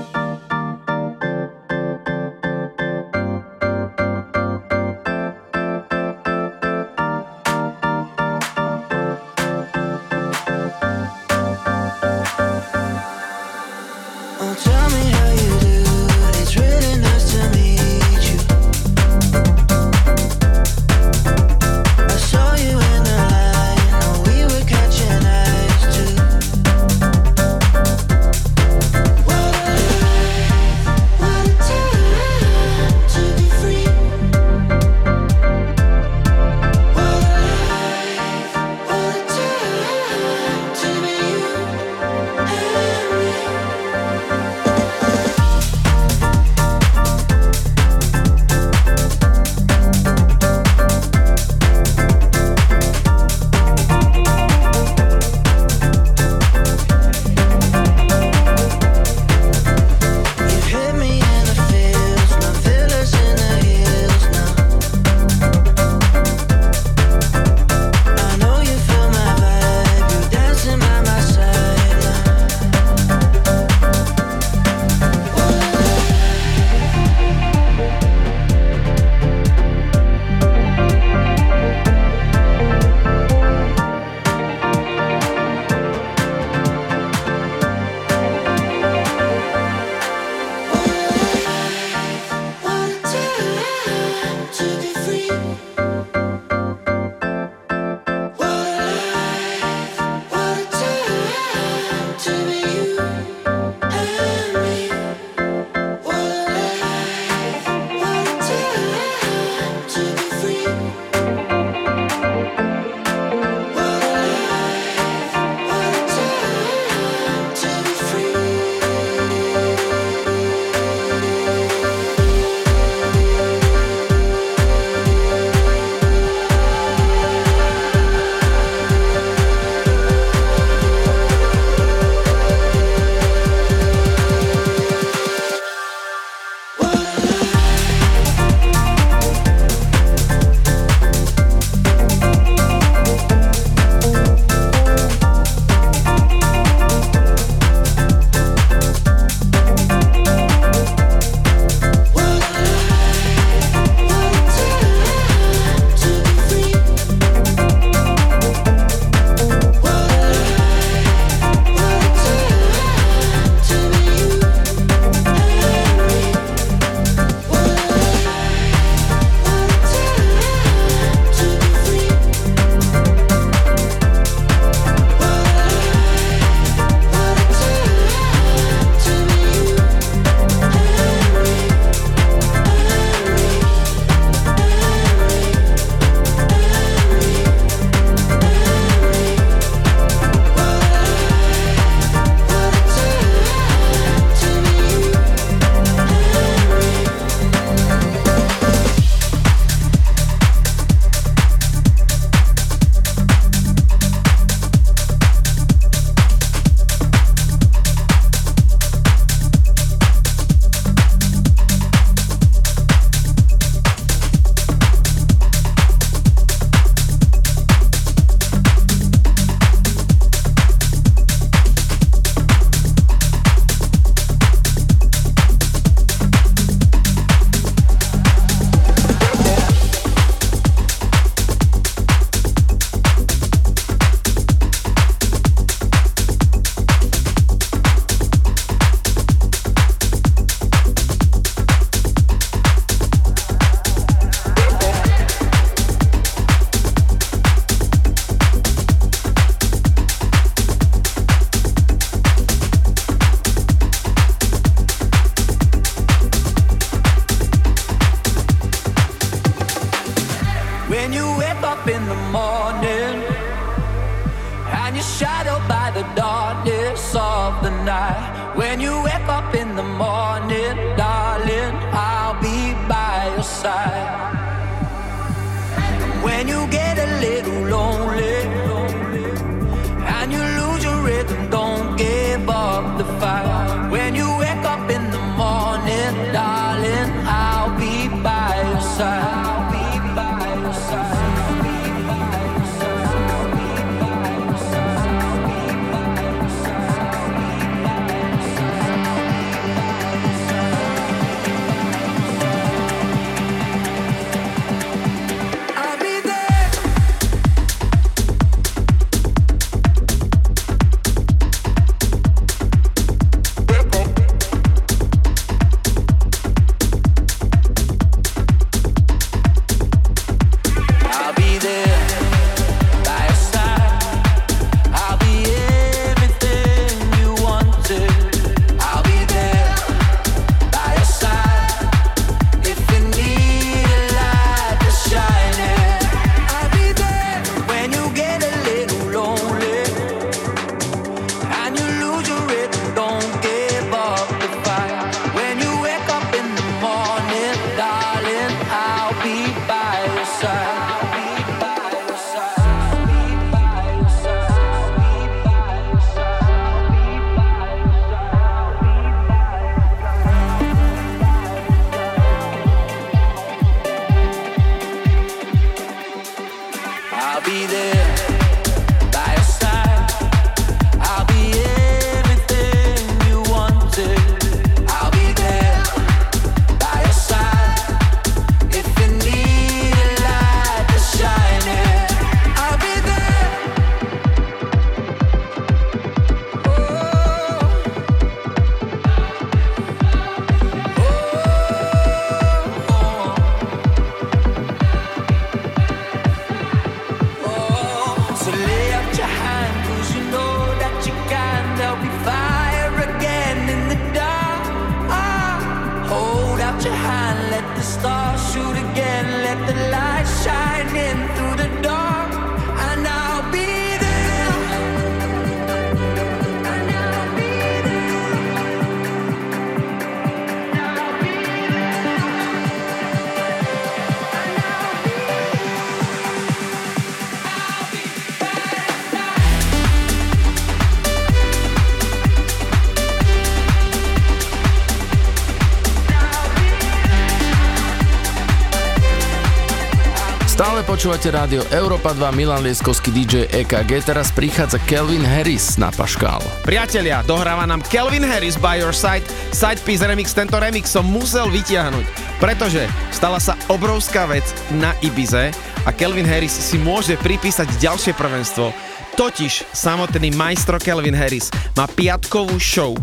Počúvate 441.02 441.34
rádio 441.34 441.66
Európa 441.74 442.14
2, 442.14 442.30
Milan 442.30 442.62
Lieskovský 442.62 443.10
DJ 443.10 443.50
EKG, 443.50 444.06
teraz 444.06 444.30
prichádza 444.30 444.78
Kelvin 444.86 445.26
Harris 445.26 445.74
na 445.74 445.90
Paškál. 445.90 446.38
Priatelia, 446.62 447.26
dohráva 447.26 447.66
nám 447.66 447.82
Kelvin 447.90 448.22
Harris 448.22 448.54
by 448.54 448.78
your 448.78 448.94
side, 448.94 449.26
Sidepiece 449.50 450.06
Remix, 450.06 450.30
tento 450.30 450.54
remix 450.62 450.94
som 450.94 451.02
musel 451.02 451.50
vytiahnuť, 451.50 452.06
pretože 452.38 452.86
stala 453.10 453.42
sa 453.42 453.58
obrovská 453.66 454.30
vec 454.30 454.46
na 454.78 454.94
Ibize 455.02 455.50
a 455.82 455.90
Kelvin 455.90 456.22
Harris 456.22 456.54
si 456.54 456.78
môže 456.78 457.18
pripísať 457.18 457.66
ďalšie 457.82 458.14
prvenstvo, 458.14 458.70
totiž 459.18 459.74
samotný 459.74 460.30
majstro 460.38 460.78
Kelvin 460.78 461.18
Harris 461.18 461.50
má 461.74 461.90
piatkovú 461.90 462.62
show 462.62 462.94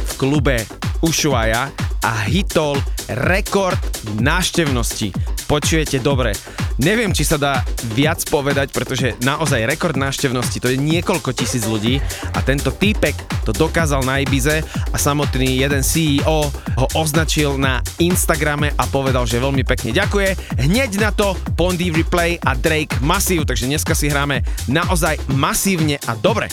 v 0.00 0.12
klube 0.16 0.64
Ushuaia 1.04 1.68
a 2.00 2.12
hitol 2.24 2.80
rekord 3.28 3.76
náštevnosti. 4.16 5.12
Počujete 5.44 6.00
dobre 6.00 6.32
Neviem, 6.74 7.14
či 7.14 7.22
sa 7.22 7.38
dá 7.38 7.62
viac 7.94 8.26
povedať, 8.26 8.74
pretože 8.74 9.14
naozaj 9.22 9.62
rekord 9.62 9.94
návštevnosti, 9.94 10.58
to 10.58 10.74
je 10.74 10.78
niekoľko 10.82 11.30
tisíc 11.30 11.62
ľudí 11.70 12.02
a 12.34 12.42
tento 12.42 12.74
týpek 12.74 13.14
to 13.46 13.54
dokázal 13.54 14.02
na 14.02 14.18
Ibize 14.18 14.66
a 14.90 14.96
samotný 14.98 15.62
jeden 15.62 15.86
CEO 15.86 16.50
ho 16.50 16.86
označil 16.98 17.54
na 17.62 17.78
Instagrame 18.02 18.74
a 18.74 18.90
povedal, 18.90 19.22
že 19.22 19.38
veľmi 19.38 19.62
pekne 19.62 19.94
ďakuje. 19.94 20.58
Hneď 20.66 20.90
na 20.98 21.14
to 21.14 21.38
Pondy 21.54 21.94
Replay 21.94 22.42
a 22.42 22.58
Drake 22.58 22.98
Massive, 22.98 23.46
takže 23.46 23.70
dneska 23.70 23.94
si 23.94 24.10
hráme 24.10 24.42
naozaj 24.66 25.22
masívne 25.30 26.02
a 26.10 26.18
dobre. 26.18 26.50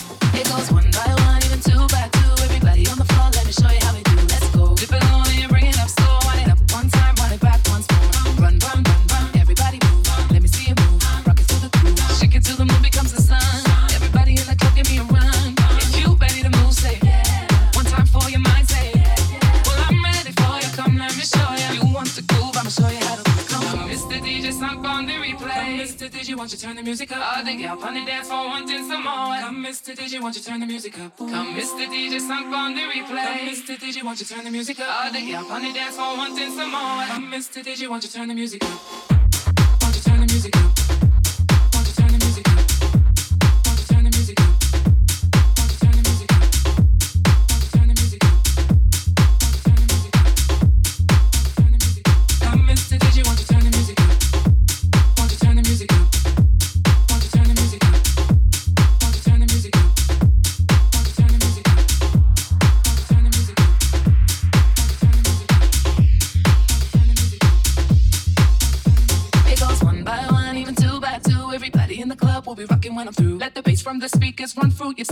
other. 27.42 27.58
Get 27.58 27.70
up 27.70 27.84
on 27.84 27.94
the 27.94 28.06
dance 28.06 28.28
floor 28.28 28.46
wanting 28.46 28.88
some 28.88 29.04
more. 29.04 29.38
Come, 29.42 29.66
Mr. 29.66 29.96
DJ, 29.96 30.22
won't 30.22 30.36
you 30.36 30.42
turn 30.42 30.60
the 30.60 30.66
music 30.66 31.00
up? 31.00 31.18
Come, 31.18 31.56
Mr. 31.56 31.86
DJ, 31.88 32.20
sunk 32.20 32.54
on 32.54 32.76
the 32.76 32.82
replay. 32.82 33.26
Come, 33.26 33.48
Mr. 33.50 33.76
DJ, 33.78 34.04
won't 34.04 34.20
you 34.20 34.26
turn 34.26 34.44
the 34.44 34.52
music 34.52 34.80
up? 34.80 35.06
Other. 35.06 35.20
Get 35.20 35.36
up 35.36 35.52
on 35.52 35.62
the 35.64 35.74
dance 35.74 35.96
floor 35.96 36.18
wanting 36.18 36.52
some 36.52 36.72
more. 36.72 37.06
Come, 37.06 37.32
Mr. 37.32 37.64
DJ, 37.64 37.90
won't 37.90 38.04
you 38.04 38.10
turn 38.10 38.28
the 38.28 38.36
music 38.36 38.64
up? 38.64 38.91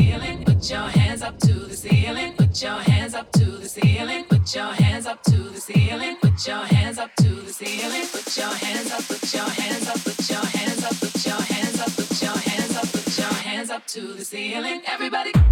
ceiling. 0.00 0.44
Put 0.44 0.70
your 0.70 0.88
hands 0.98 1.22
up 1.22 1.38
to 1.40 1.52
the 1.52 1.76
ceiling. 1.76 2.32
Put 2.36 2.62
your 2.62 2.80
hands 2.90 3.14
up 3.14 3.30
to 3.32 3.44
the 3.62 3.68
ceiling. 3.68 4.24
Put 4.24 4.54
your 4.54 4.72
hands 4.82 5.06
up 5.06 5.22
to 5.24 5.38
the 5.54 5.60
ceiling. 5.60 6.16
Put 6.22 6.46
your 6.46 6.64
hands 6.74 6.98
up 6.98 7.10
to 7.22 7.28
the 7.46 7.52
ceiling. 7.52 8.06
Put 8.14 8.36
your 8.36 8.54
hands 8.64 8.90
up. 8.92 9.04
Put 9.08 9.34
your 9.34 9.50
hands 9.60 9.88
up. 9.88 9.98
Put 10.04 10.30
your 10.30 10.44
hands 10.56 10.84
up. 10.84 10.94
Put 11.00 11.26
your 11.26 11.42
hands 11.52 11.80
up. 11.80 11.92
Put 11.96 12.22
your 12.22 12.38
hands 12.38 12.76
up. 12.76 12.88
Put 12.92 13.18
your 13.18 13.34
hands 13.48 13.70
up 13.70 13.86
to 13.94 14.00
the 14.18 14.24
ceiling. 14.24 14.80
Everybody. 14.86 15.30
Everybody. 15.34 15.49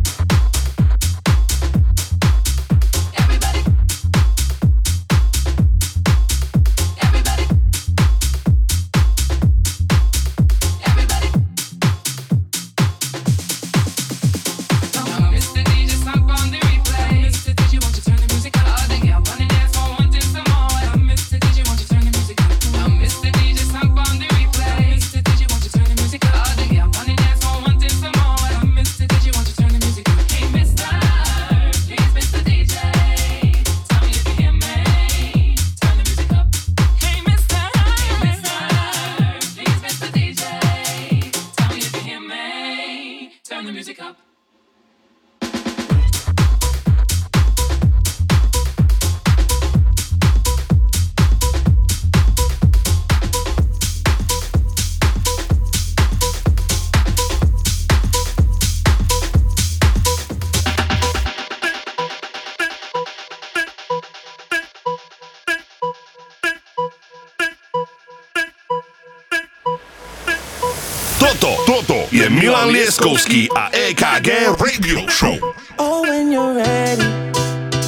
A 73.08 73.10
EKG 73.10 74.60
Radio 74.60 75.06
Show. 75.06 75.54
Oh, 75.78 76.02
when 76.02 76.30
you're 76.30 76.52
ready, 76.52 77.02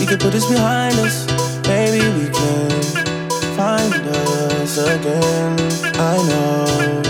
we 0.00 0.06
can 0.06 0.16
put 0.16 0.32
this 0.32 0.46
behind 0.46 0.98
us. 0.98 1.26
Maybe 1.68 1.98
we 2.18 2.30
can 2.30 2.70
find 3.54 3.92
us 3.92 4.78
again. 4.78 5.60
I 6.00 6.16
know. 6.26 7.02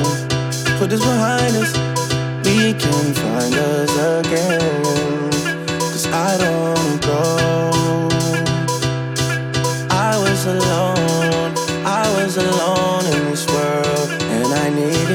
Put 0.81 0.91
this 0.91 1.01
behind 1.01 1.55
us, 1.55 1.73
we 2.45 2.75
can 2.75 3.15
find 3.15 3.55
us 3.55 4.27
again. 4.27 5.79
Cause 5.79 6.07
I 6.09 6.37
don't 6.37 7.03
go. 7.03 7.70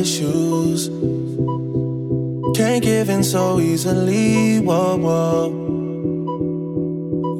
Issues. 0.00 0.88
Can't 2.56 2.82
give 2.82 3.10
in 3.10 3.22
so 3.22 3.60
easily. 3.60 4.58
Whoa, 4.60 4.96
whoa. 4.96 5.50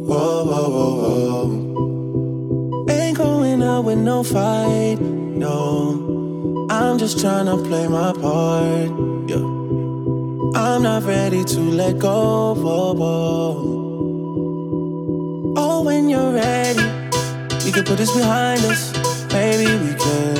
Whoa, 0.09 0.45
whoa, 0.45 0.69
whoa, 0.77 0.93
whoa. 1.03 2.87
Ain't 2.91 3.17
going 3.17 3.63
out 3.63 3.85
with 3.85 3.99
no 3.99 4.23
fight. 4.23 4.99
No. 5.01 6.67
I'm 6.71 6.99
just 6.99 7.19
trying 7.21 7.47
to 7.47 7.57
play 7.69 7.89
my 7.89 8.13
part. 8.13 8.91
Yeah. 9.31 9.47
I'm 10.61 10.83
not 10.83 11.05
ready 11.05 11.45
to 11.45 11.61
let 11.61 11.99
go. 11.99 12.55
Whoa, 12.55 12.93
whoa. 12.93 13.55
Oh, 15.57 15.83
when 15.83 16.09
you're 16.11 16.33
ready, 16.33 16.85
we 17.65 17.73
can 17.73 17.85
put 17.85 17.97
this 17.97 18.15
behind 18.15 18.61
us. 18.65 18.93
Maybe 19.33 19.65
we 19.65 19.95
can 19.95 20.40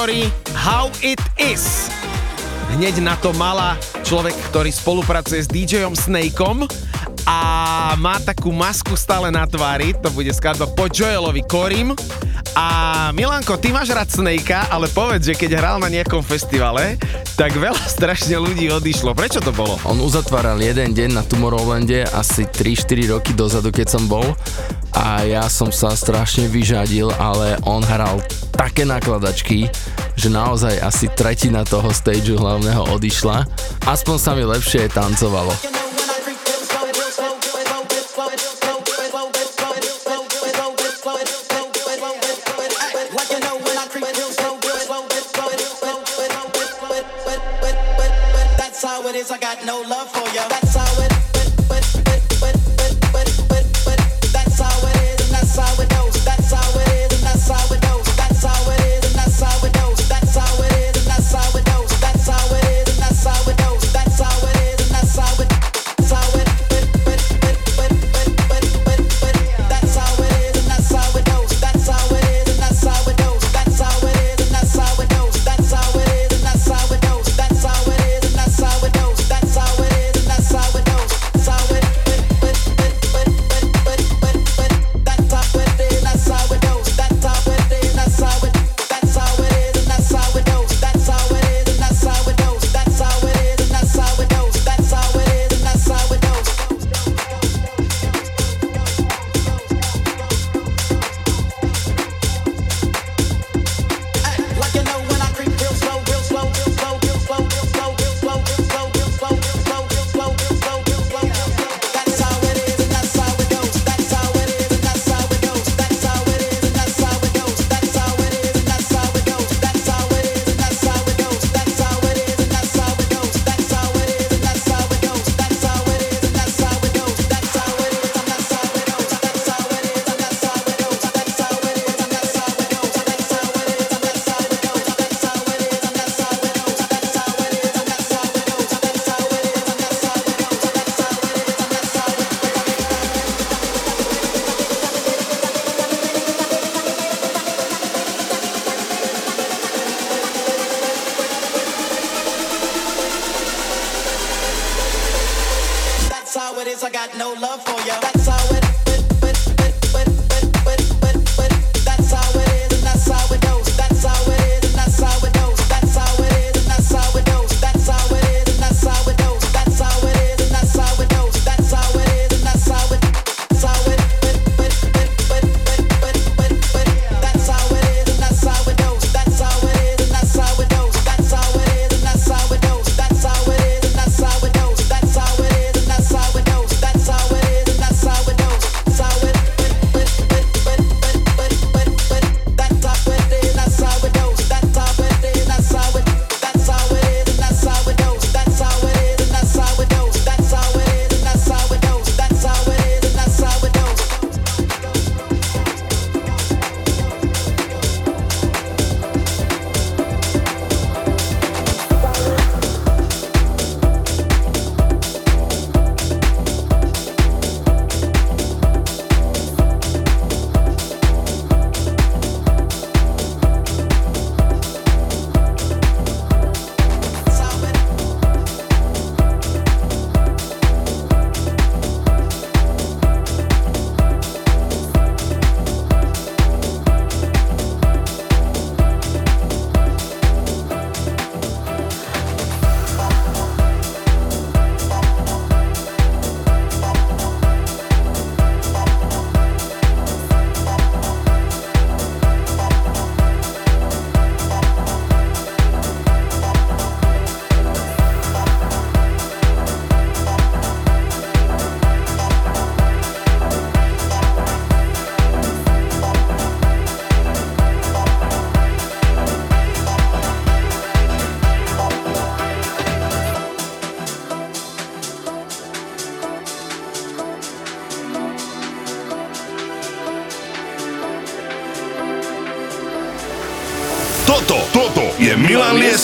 Factory 0.00 0.32
How 0.56 0.88
It 1.04 1.20
Is. 1.36 1.92
Hneď 2.72 3.04
na 3.04 3.20
to 3.20 3.36
mala 3.36 3.76
človek, 4.00 4.32
ktorý 4.48 4.72
spolupracuje 4.72 5.44
s 5.44 5.48
DJom 5.52 5.92
Snakeom 5.92 6.64
a 7.28 7.38
má 8.00 8.16
takú 8.24 8.48
masku 8.48 8.96
stále 8.96 9.28
na 9.28 9.44
tvári, 9.44 9.92
to 9.92 10.08
bude 10.16 10.32
skladba 10.32 10.72
po 10.72 10.88
Joelovi 10.88 11.44
Korim. 11.44 11.92
A 12.56 12.66
Milanko, 13.12 13.60
ty 13.60 13.76
máš 13.76 13.92
rád 13.92 14.08
Snakea, 14.08 14.72
ale 14.72 14.88
povedz, 14.88 15.28
že 15.28 15.36
keď 15.36 15.60
hral 15.60 15.76
na 15.76 15.92
nejakom 15.92 16.24
festivale, 16.24 16.96
tak 17.36 17.60
veľa 17.60 17.84
strašne 17.84 18.40
ľudí 18.40 18.72
odišlo. 18.72 19.12
Prečo 19.12 19.44
to 19.44 19.52
bolo? 19.52 19.76
On 19.84 20.00
uzatváral 20.00 20.64
jeden 20.64 20.96
deň 20.96 21.12
na 21.12 21.20
Tomorrowlande 21.28 22.08
asi 22.16 22.48
3-4 22.48 23.20
roky 23.20 23.36
dozadu, 23.36 23.68
keď 23.68 24.00
som 24.00 24.08
bol 24.08 24.24
a 24.96 25.22
ja 25.28 25.44
som 25.46 25.68
sa 25.68 25.92
strašne 25.92 26.48
vyžadil, 26.48 27.12
ale 27.20 27.60
on 27.68 27.84
hral 27.84 28.18
také 28.50 28.82
nakladačky, 28.84 29.70
že 30.20 30.28
naozaj 30.28 30.76
asi 30.84 31.08
tretina 31.16 31.64
toho 31.64 31.88
stageu 31.96 32.36
hlavného 32.36 32.92
odišla. 32.92 33.48
Aspoň 33.88 34.16
sa 34.20 34.36
mi 34.36 34.44
lepšie 34.44 34.92
tancovalo. 34.92 35.69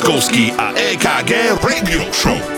Milan 0.07 0.23
Lieskovský 0.23 0.53
a 0.55 0.71
EKG 0.71 1.59
Radio 1.59 2.07
Show. 2.15 2.56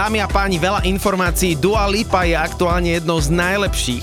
Dámy 0.00 0.24
a 0.24 0.32
páni, 0.32 0.56
veľa 0.56 0.88
informácií. 0.88 1.60
Dua 1.60 1.84
Lipa 1.84 2.24
je 2.24 2.32
aktuálne 2.32 2.96
jednou 2.96 3.20
z 3.20 3.36
najlepších 3.36 4.00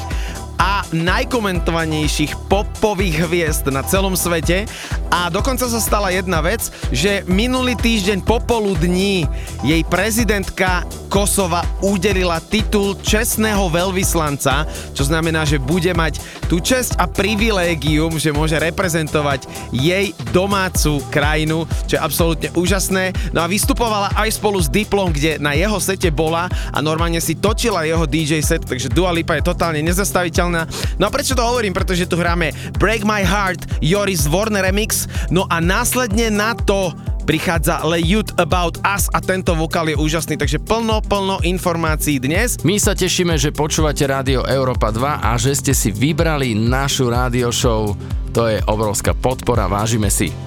a 0.61 0.85
najkomentovanejších 0.93 2.37
popových 2.45 3.25
hviezd 3.25 3.65
na 3.73 3.81
celom 3.81 4.13
svete. 4.13 4.69
A 5.09 5.33
dokonca 5.33 5.65
sa 5.65 5.81
stala 5.81 6.13
jedna 6.13 6.45
vec, 6.45 6.69
že 6.93 7.25
minulý 7.25 7.73
týždeň 7.73 8.21
popoludní 8.29 9.25
jej 9.65 9.81
prezidentka 9.89 10.85
Kosova 11.07 11.63
udelila 11.79 12.37
titul 12.43 12.99
čestného 12.99 13.71
veľvyslanca, 13.71 14.67
čo 14.93 15.03
znamená, 15.07 15.47
že 15.47 15.57
bude 15.57 15.91
mať 15.95 16.19
tú 16.51 16.59
čest 16.59 16.95
a 16.99 17.07
privilégium, 17.07 18.19
že 18.19 18.35
môže 18.35 18.59
reprezentovať 18.59 19.47
jej 19.71 20.11
domácu 20.35 20.99
krajinu, 21.09 21.63
čo 21.87 21.97
je 21.97 22.03
absolútne 22.03 22.49
úžasné. 22.53 23.15
No 23.31 23.43
a 23.43 23.47
vystupovala 23.47 24.13
aj 24.15 24.35
spolu 24.35 24.59
s 24.59 24.67
Diplom, 24.67 25.11
kde 25.11 25.39
na 25.39 25.55
jeho 25.55 25.79
sete 25.79 26.11
bola 26.11 26.51
a 26.71 26.77
normálne 26.83 27.23
si 27.23 27.39
točila 27.39 27.87
jeho 27.87 28.03
DJ 28.03 28.43
set, 28.43 28.67
takže 28.67 28.91
Dua 28.91 29.15
Lipa 29.15 29.39
je 29.39 29.47
totálne 29.47 29.79
nezastaviteľná. 29.83 30.67
No 30.99 31.07
a 31.07 31.13
prečo 31.13 31.33
to 31.33 31.43
hovorím? 31.43 31.71
Pretože 31.71 32.07
tu 32.07 32.19
hráme 32.19 32.51
Break 32.77 33.07
My 33.07 33.23
Heart, 33.23 33.79
Joris 33.79 34.27
Warner 34.27 34.67
Remix, 34.67 35.07
no 35.31 35.47
a 35.47 35.63
následne 35.63 36.27
na 36.27 36.51
to 36.53 36.91
prichádza 37.27 37.83
Le 37.83 37.99
Youth 37.99 38.31
About 38.39 38.79
Us 38.87 39.11
a 39.11 39.19
tento 39.19 39.51
vokál 39.51 39.91
je 39.91 39.99
úžasný, 39.99 40.39
takže 40.39 40.63
plno, 40.63 41.03
plno 41.03 41.43
informácií 41.43 42.23
dnes. 42.23 42.55
My 42.63 42.79
sa 42.79 42.95
tešíme, 42.95 43.35
že 43.35 43.51
počúvate 43.51 44.07
rádio 44.07 44.47
Európa 44.47 44.95
2 44.95 45.27
a 45.27 45.35
že 45.35 45.51
ste 45.59 45.75
si 45.75 45.91
vybrali 45.91 46.55
našu 46.55 47.11
rádio 47.11 47.51
show. 47.51 47.91
To 48.31 48.47
je 48.47 48.63
obrovská 48.63 49.11
podpora, 49.11 49.67
vážime 49.67 50.07
si. 50.07 50.46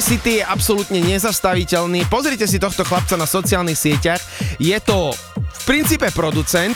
City 0.00 0.40
je 0.40 0.44
absolútne 0.44 0.98
nezastaviteľný. 1.04 2.08
Pozrite 2.08 2.48
si 2.48 2.56
tohto 2.56 2.82
chlapca 2.82 3.14
na 3.14 3.28
sociálnych 3.28 3.78
sieťach. 3.78 4.20
Je 4.56 4.76
to 4.80 5.12
v 5.36 5.60
princípe 5.68 6.08
producent, 6.10 6.74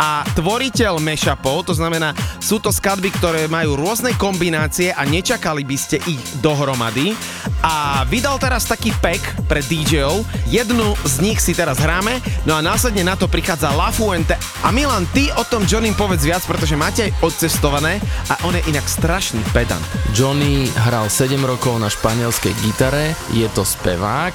a 0.00 0.24
tvoriteľ 0.32 0.96
mashupov, 0.96 1.68
to 1.68 1.76
znamená, 1.76 2.16
sú 2.40 2.56
to 2.56 2.72
skladby, 2.72 3.12
ktoré 3.20 3.52
majú 3.52 3.76
rôzne 3.76 4.16
kombinácie 4.16 4.96
a 4.96 5.04
nečakali 5.04 5.60
by 5.60 5.76
ste 5.76 6.00
ich 6.08 6.20
dohromady. 6.40 7.12
A 7.60 8.04
vydal 8.08 8.40
teraz 8.40 8.64
taký 8.64 8.88
pack 9.04 9.20
pre 9.44 9.60
DJov, 9.60 10.24
jednu 10.48 10.96
z 11.04 11.14
nich 11.20 11.38
si 11.44 11.52
teraz 11.52 11.76
hráme, 11.76 12.20
no 12.48 12.56
a 12.56 12.64
následne 12.64 13.04
na 13.04 13.20
to 13.20 13.28
prichádza 13.28 13.68
La 13.76 13.92
Fuente. 13.92 14.36
A 14.64 14.72
Milan, 14.72 15.04
ty 15.12 15.28
o 15.36 15.44
tom 15.44 15.68
Johnny 15.68 15.92
povedz 15.92 16.24
viac, 16.24 16.40
pretože 16.48 16.76
máte 16.76 17.08
aj 17.08 17.16
odcestované 17.20 18.00
a 18.32 18.40
on 18.48 18.56
je 18.56 18.64
inak 18.68 18.84
strašný 18.88 19.44
pedant. 19.52 19.84
Johnny 20.16 20.72
hral 20.88 21.12
7 21.12 21.36
rokov 21.44 21.76
na 21.76 21.92
španielskej 21.92 22.56
gitare, 22.64 23.12
je 23.36 23.48
to 23.52 23.64
spevák 23.64 24.32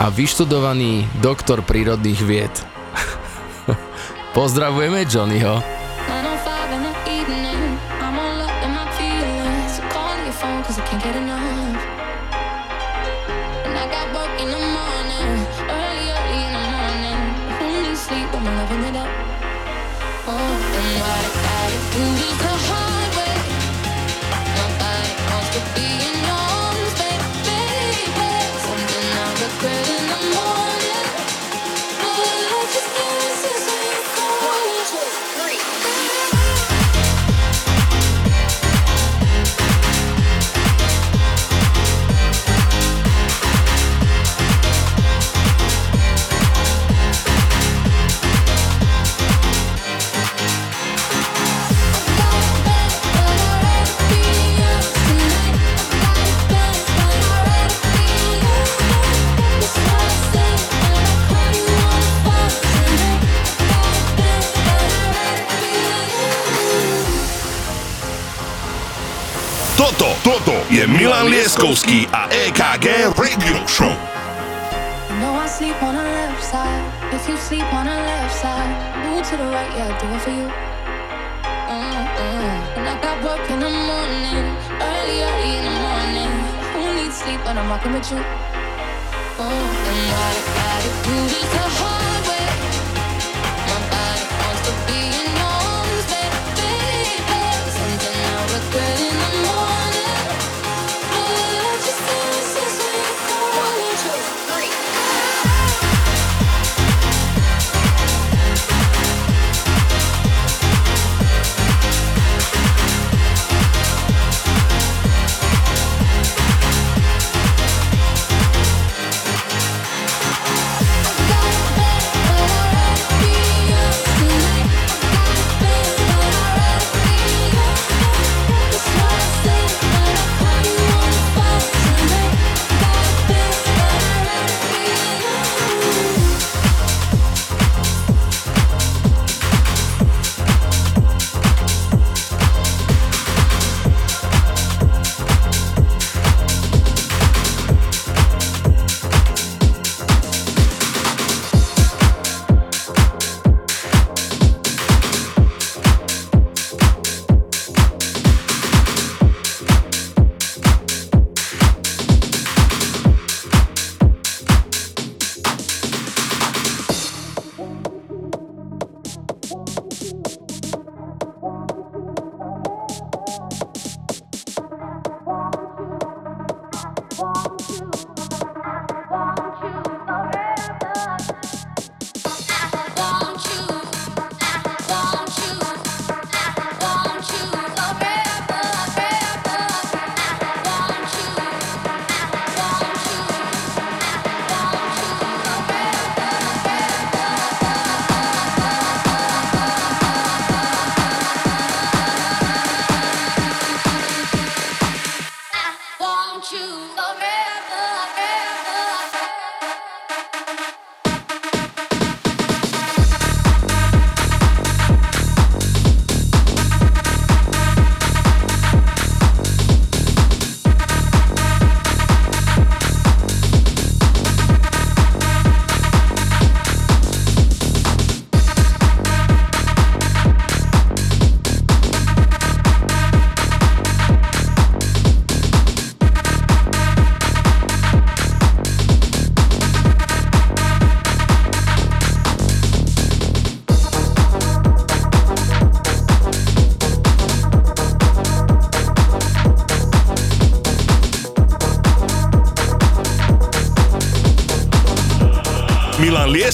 a 0.00 0.08
vyštudovaný 0.08 1.04
doktor 1.20 1.60
prírodných 1.60 2.20
vied. 2.24 2.54
Pozdravujeme 4.36 5.04
Johnnyho. 5.04 5.71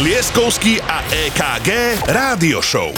Milan 0.00 0.16
Lieskovský 0.16 0.80
a 0.80 1.04
EKG 1.12 1.68
Rádio 2.08 2.64
Show. 2.64 2.88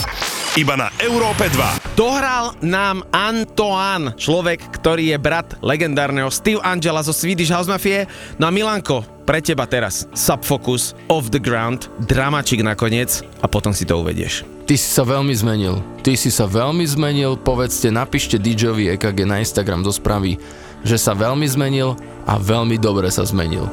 Iba 0.55 0.79
na 0.79 0.87
Európe 1.03 1.51
2. 1.51 1.99
Dohral 1.99 2.55
nám 2.63 3.03
Antoine, 3.11 4.15
človek, 4.15 4.63
ktorý 4.79 5.11
je 5.11 5.19
brat 5.19 5.59
legendárneho 5.67 6.31
Steve 6.31 6.63
Angela 6.63 7.03
zo 7.03 7.11
Swedish 7.11 7.51
House 7.51 7.67
Mafie. 7.67 8.07
No 8.39 8.47
a 8.47 8.55
Milanko, 8.55 9.03
pre 9.27 9.43
teba 9.43 9.67
teraz 9.67 10.07
Subfocus, 10.15 10.95
Off 11.11 11.27
the 11.35 11.43
Ground, 11.43 11.91
dramačik 12.07 12.63
nakoniec 12.63 13.27
a 13.43 13.51
potom 13.51 13.75
si 13.75 13.83
to 13.83 13.99
uvedieš. 13.99 14.47
Ty 14.71 14.79
si 14.79 14.87
sa 14.87 15.03
veľmi 15.03 15.35
zmenil. 15.35 15.83
Ty 16.07 16.15
si 16.15 16.31
sa 16.31 16.47
veľmi 16.47 16.87
zmenil. 16.87 17.35
Povedzte, 17.35 17.91
napíšte 17.91 18.39
DJovi 18.39 18.95
EKG 18.95 19.27
na 19.27 19.43
Instagram 19.43 19.83
do 19.83 19.91
správy, 19.91 20.39
že 20.87 21.03
sa 21.03 21.19
veľmi 21.19 21.51
zmenil 21.51 21.99
a 22.31 22.39
veľmi 22.39 22.79
dobre 22.79 23.11
sa 23.11 23.27
zmenil. 23.27 23.67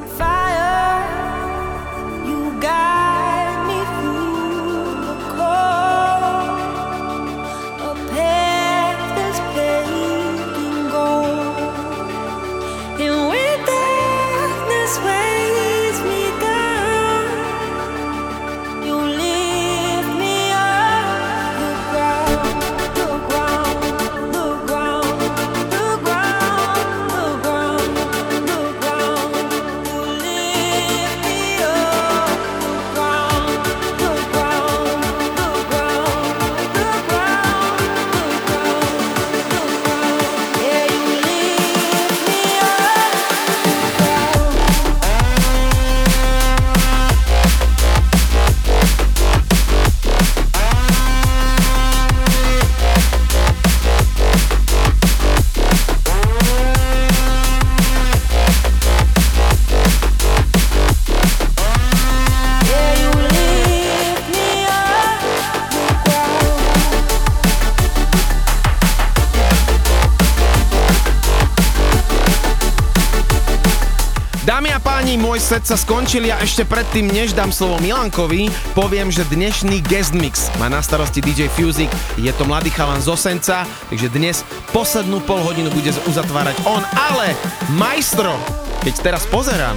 Set 75.50 75.66
sa 75.66 75.74
skončil. 75.74 76.30
Ja 76.30 76.38
ešte 76.38 76.62
predtým, 76.62 77.10
než 77.10 77.34
dám 77.34 77.50
slovo 77.50 77.82
Milankovi, 77.82 78.46
poviem, 78.70 79.10
že 79.10 79.26
dnešný 79.26 79.82
guest 79.82 80.14
mix 80.14 80.46
má 80.62 80.70
na 80.70 80.78
starosti 80.78 81.18
DJ 81.18 81.50
Fuzik. 81.50 81.90
Je 82.14 82.30
to 82.38 82.46
mladý 82.46 82.70
chalan 82.70 83.02
z 83.02 83.10
Osenca, 83.10 83.66
takže 83.90 84.14
dnes 84.14 84.46
poslednú 84.70 85.18
pol 85.26 85.42
hodinu 85.42 85.66
bude 85.74 85.90
uzatvárať 86.06 86.54
on, 86.70 86.86
ale 86.94 87.34
majstro, 87.74 88.38
keď 88.86 88.94
teraz 89.02 89.26
pozerám, 89.26 89.74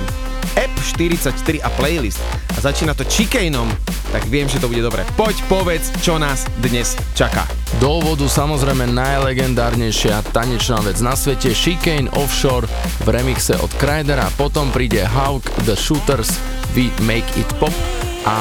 App 0.54 0.70
44 0.94 1.34
a 1.66 1.70
playlist 1.74 2.22
a 2.54 2.62
začína 2.62 2.94
to 2.94 3.02
chicaneom, 3.10 3.66
tak 4.14 4.30
viem, 4.30 4.46
že 4.46 4.62
to 4.62 4.70
bude 4.70 4.86
dobre. 4.86 5.02
Poď, 5.18 5.42
povedz, 5.50 5.90
čo 6.06 6.22
nás 6.22 6.46
dnes 6.62 6.94
čaká. 7.18 7.50
Do 7.82 8.04
úvodu 8.04 8.30
samozrejme 8.30 8.90
najlegendárnejšia 8.92 10.22
tanečná 10.36 10.82
vec 10.86 11.02
na 11.02 11.18
svete 11.18 11.56
Chicane 11.56 12.12
Offshore 12.14 12.70
v 13.06 13.08
remixe 13.10 13.58
od 13.58 13.72
Krydera, 13.80 14.30
potom 14.38 14.70
príde 14.70 15.02
Hawk 15.08 15.46
The 15.66 15.78
Shooters 15.78 16.36
We 16.78 16.94
Make 17.06 17.30
It 17.38 17.50
Pop 17.58 17.74
a 18.24 18.38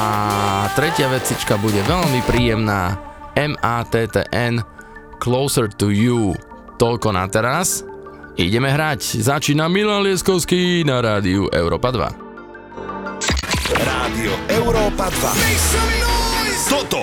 tretia 0.79 1.11
vecička 1.11 1.59
bude 1.59 1.83
veľmi 1.83 2.23
príjemná 2.23 2.97
MATTN 3.35 4.63
Closer 5.19 5.71
to 5.71 5.91
You. 5.91 6.35
Toľko 6.79 7.15
na 7.15 7.27
teraz. 7.31 7.83
Ideme 8.33 8.73
hrať. 8.73 9.21
Začína 9.21 9.69
Milan 9.69 10.03
Lieskovský 10.03 10.81
na 10.83 10.99
rádiu 10.99 11.45
Európa 11.53 11.93
2. 11.93 12.09
Rádio 13.77 14.33
Európa 14.49 15.07
2. 15.13 16.73
Toto, 16.73 17.02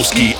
Milan 0.00 0.39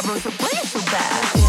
collaboration 0.00 0.30
way 0.30 0.64
so 0.64 0.80
bad. 0.86 1.39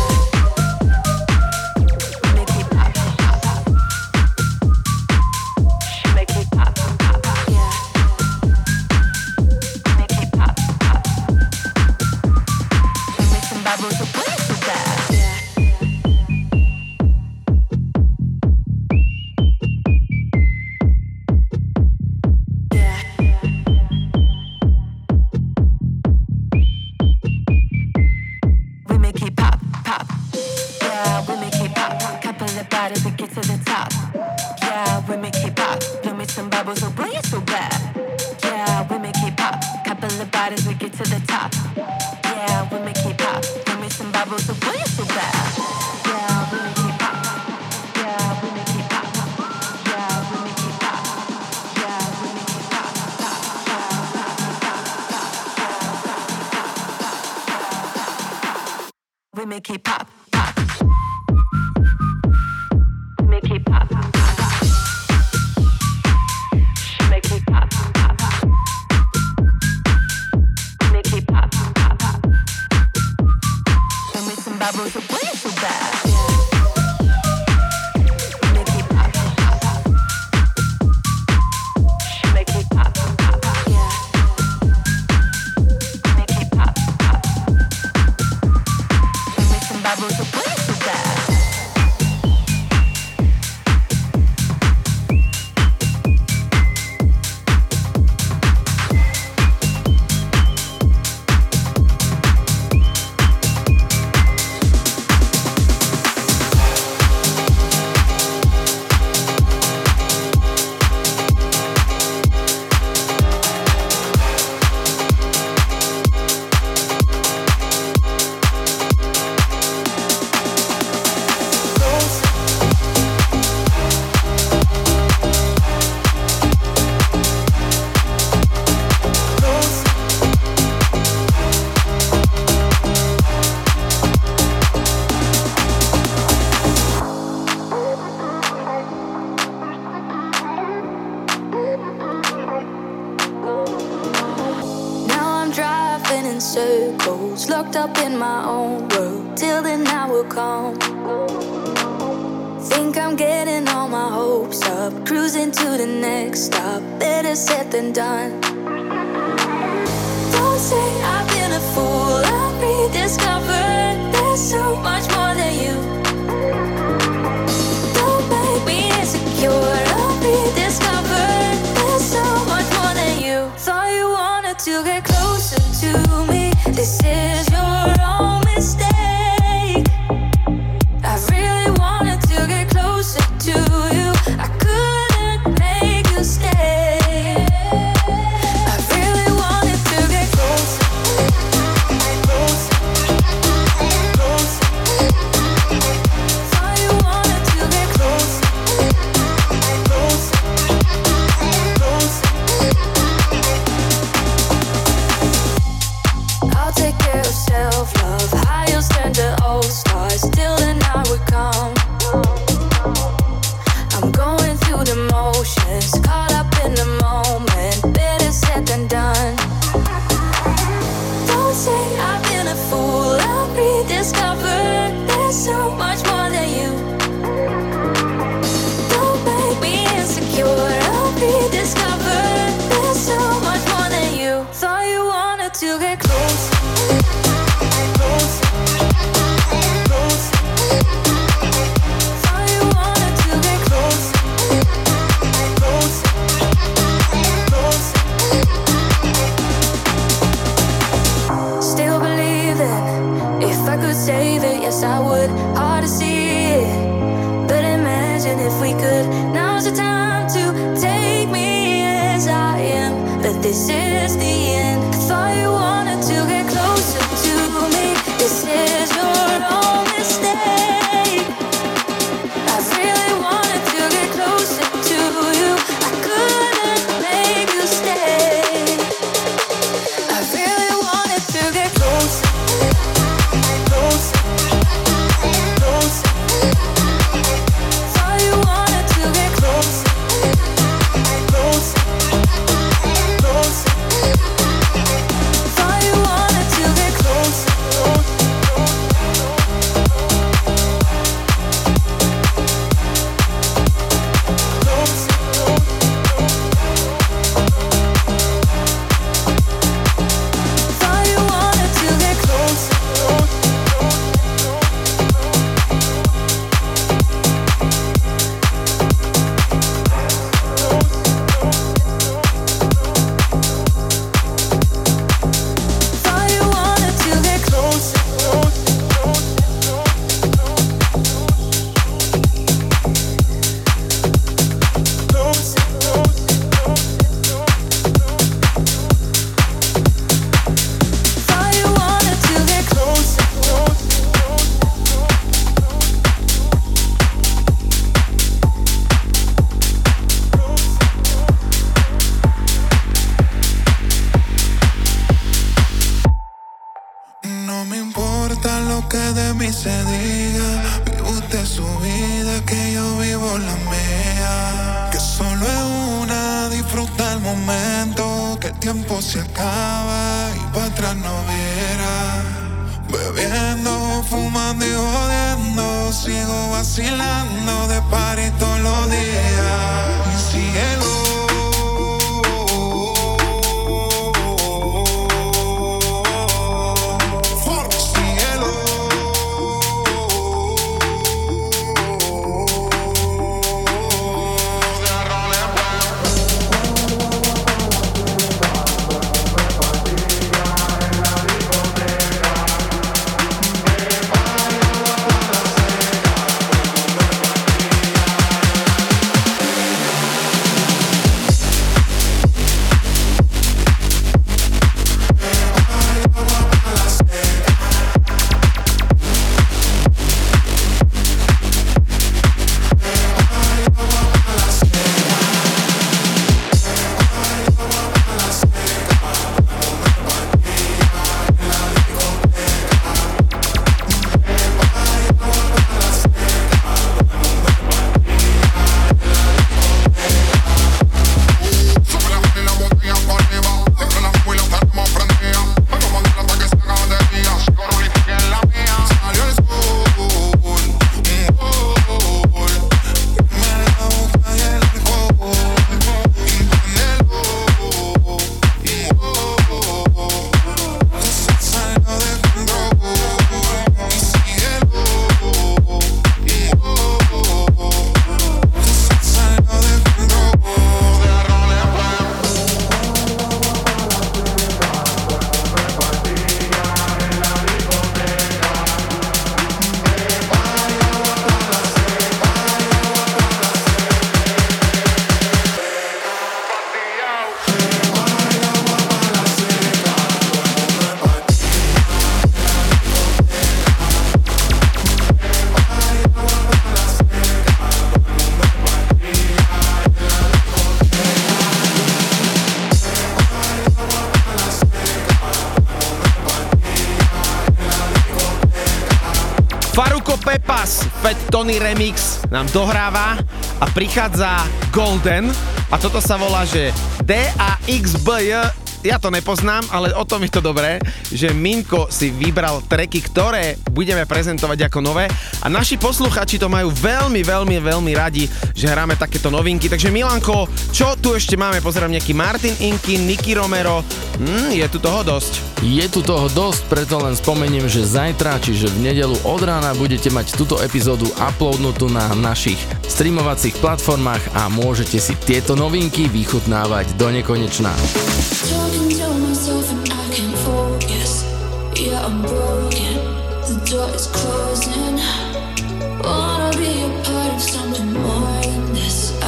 Nám 512.32 512.48
dohráva 512.56 513.20
a 513.60 513.66
prichádza 513.76 514.48
Golden 514.72 515.28
a 515.68 515.76
toto 515.76 516.00
sa 516.00 516.16
volá, 516.16 516.48
že 516.48 516.72
D-A-X-B-J 517.04 518.64
ja 518.82 518.98
to 518.98 519.14
nepoznám, 519.14 519.62
ale 519.70 519.94
o 519.94 520.02
tom 520.02 520.26
je 520.26 520.34
to 520.34 520.42
dobré, 520.42 520.82
že 521.14 521.30
Minko 521.30 521.94
si 521.94 522.10
vybral 522.10 522.66
treky, 522.66 522.98
ktoré 523.06 523.54
budeme 523.70 524.10
prezentovať 524.10 524.66
ako 524.66 524.80
nové 524.82 525.06
a 525.38 525.46
naši 525.54 525.78
posluchači 525.78 526.42
to 526.42 526.50
majú 526.50 526.74
veľmi, 526.74 527.22
veľmi, 527.22 527.62
veľmi 527.62 527.94
radi, 527.94 528.26
že 528.58 528.66
hráme 528.66 528.98
takéto 528.98 529.30
novinky. 529.30 529.70
Takže 529.70 529.94
Milanko, 529.94 530.50
čo 530.74 530.98
tu 530.98 531.14
ešte 531.14 531.38
máme? 531.38 531.62
Pozerám 531.62 531.94
nejaký 531.94 532.18
Martin 532.18 532.58
Inkin, 532.58 533.06
Nicky 533.06 533.38
Romero, 533.38 533.86
hm, 534.22 534.54
je 534.54 534.68
tu 534.70 534.78
toho 534.78 535.02
dosť. 535.02 535.34
Je 535.66 535.86
tu 535.90 536.06
toho 536.06 536.30
dosť, 536.30 536.62
preto 536.70 537.02
len 537.02 537.18
spomeniem, 537.18 537.66
že 537.66 537.86
zajtra, 537.86 538.38
čiže 538.38 538.70
v 538.70 538.94
nedelu 538.94 539.18
od 539.26 539.42
rána 539.42 539.74
budete 539.74 540.14
mať 540.14 540.38
túto 540.38 540.62
epizódu 540.62 541.10
uploadnutú 541.18 541.90
na 541.90 542.14
našich 542.14 542.58
streamovacích 542.86 543.58
platformách 543.58 544.22
a 544.38 544.46
môžete 544.50 545.02
si 545.02 545.18
tieto 545.26 545.58
novinky 545.58 546.06
vychutnávať 546.06 546.94
do 547.02 547.10
nekonečná. 547.10 547.74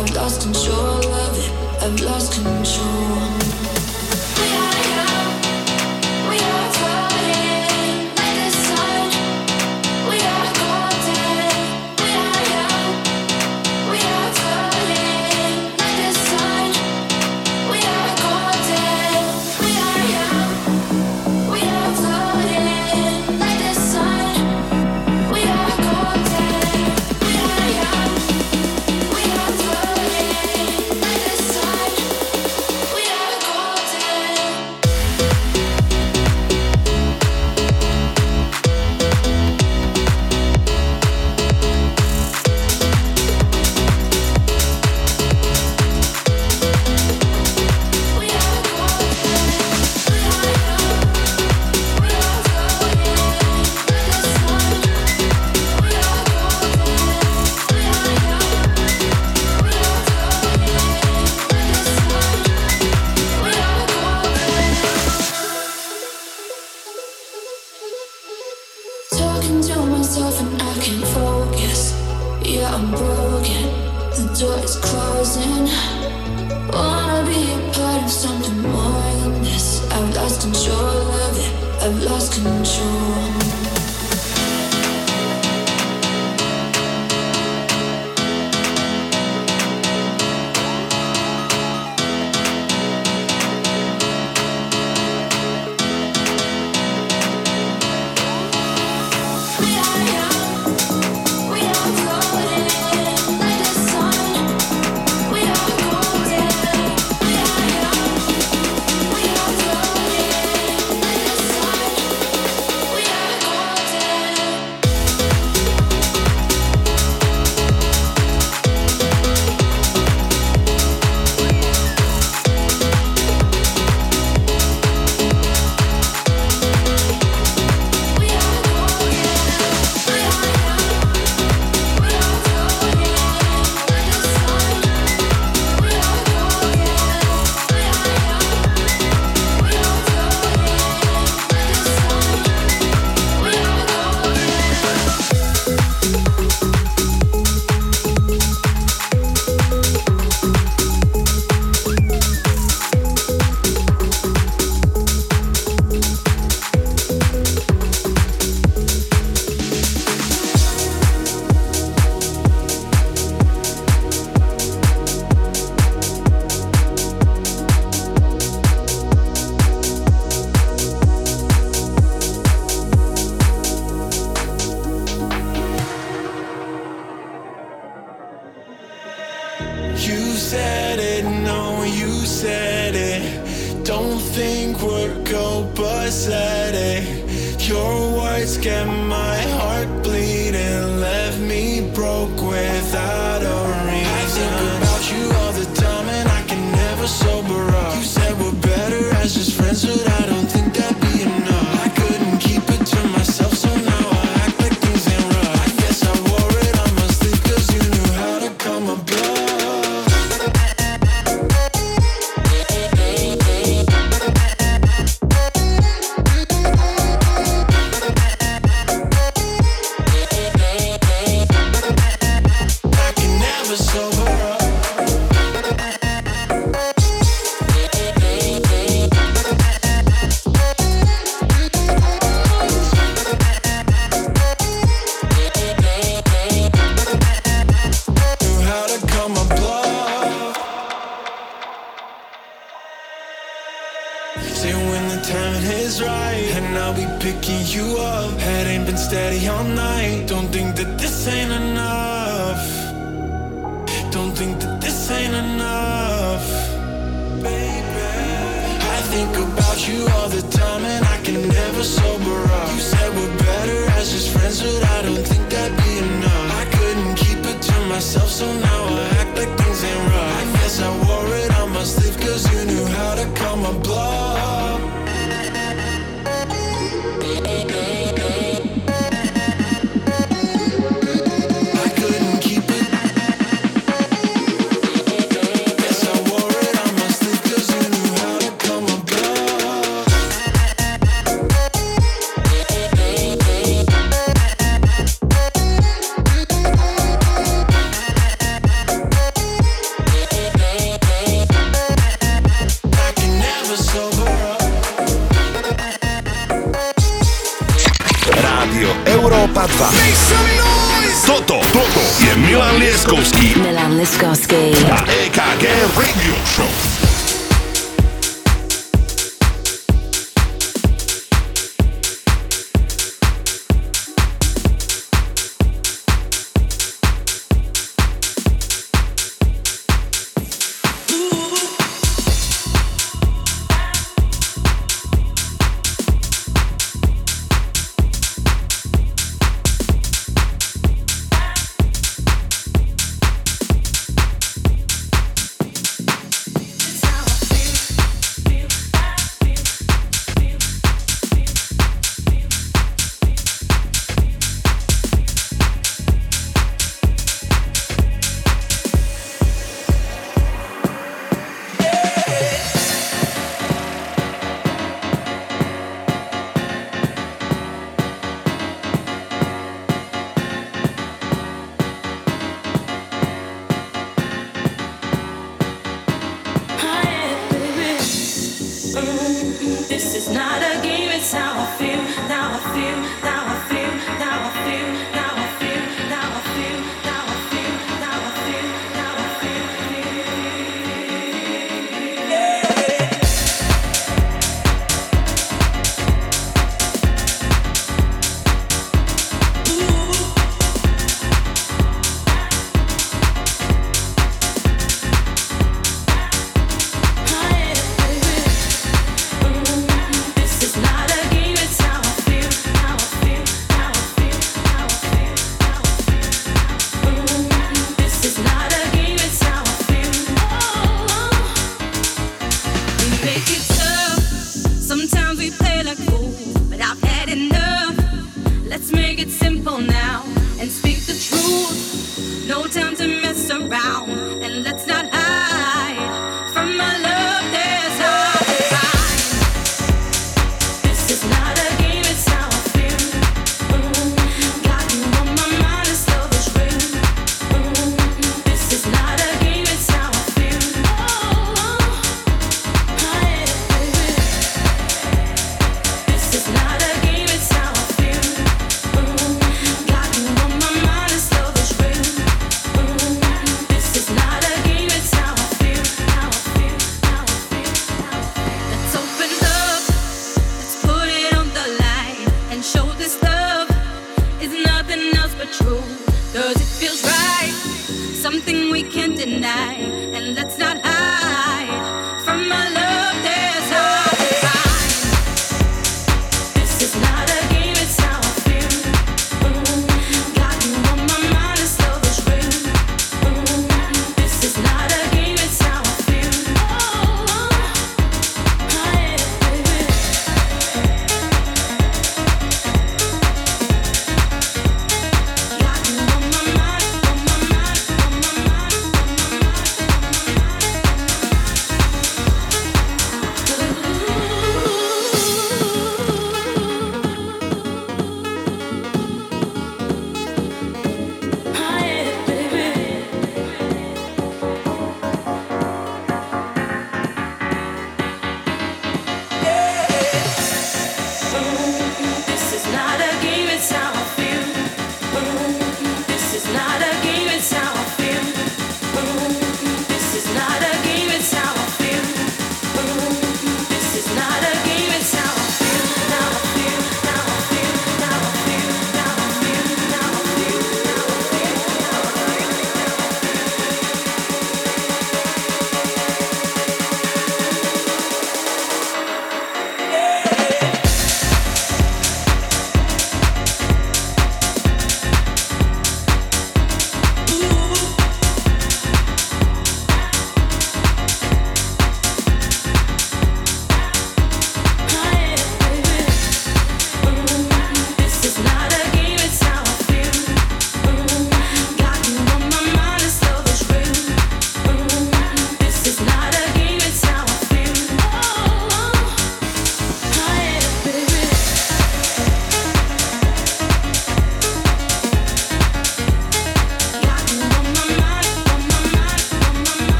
I've 0.00 0.16
lost 0.16 0.40
control 0.42 1.04
of 1.12 1.38
it. 1.38 1.82
I've 1.82 2.00
lost 2.00 2.32
control. 2.32 3.19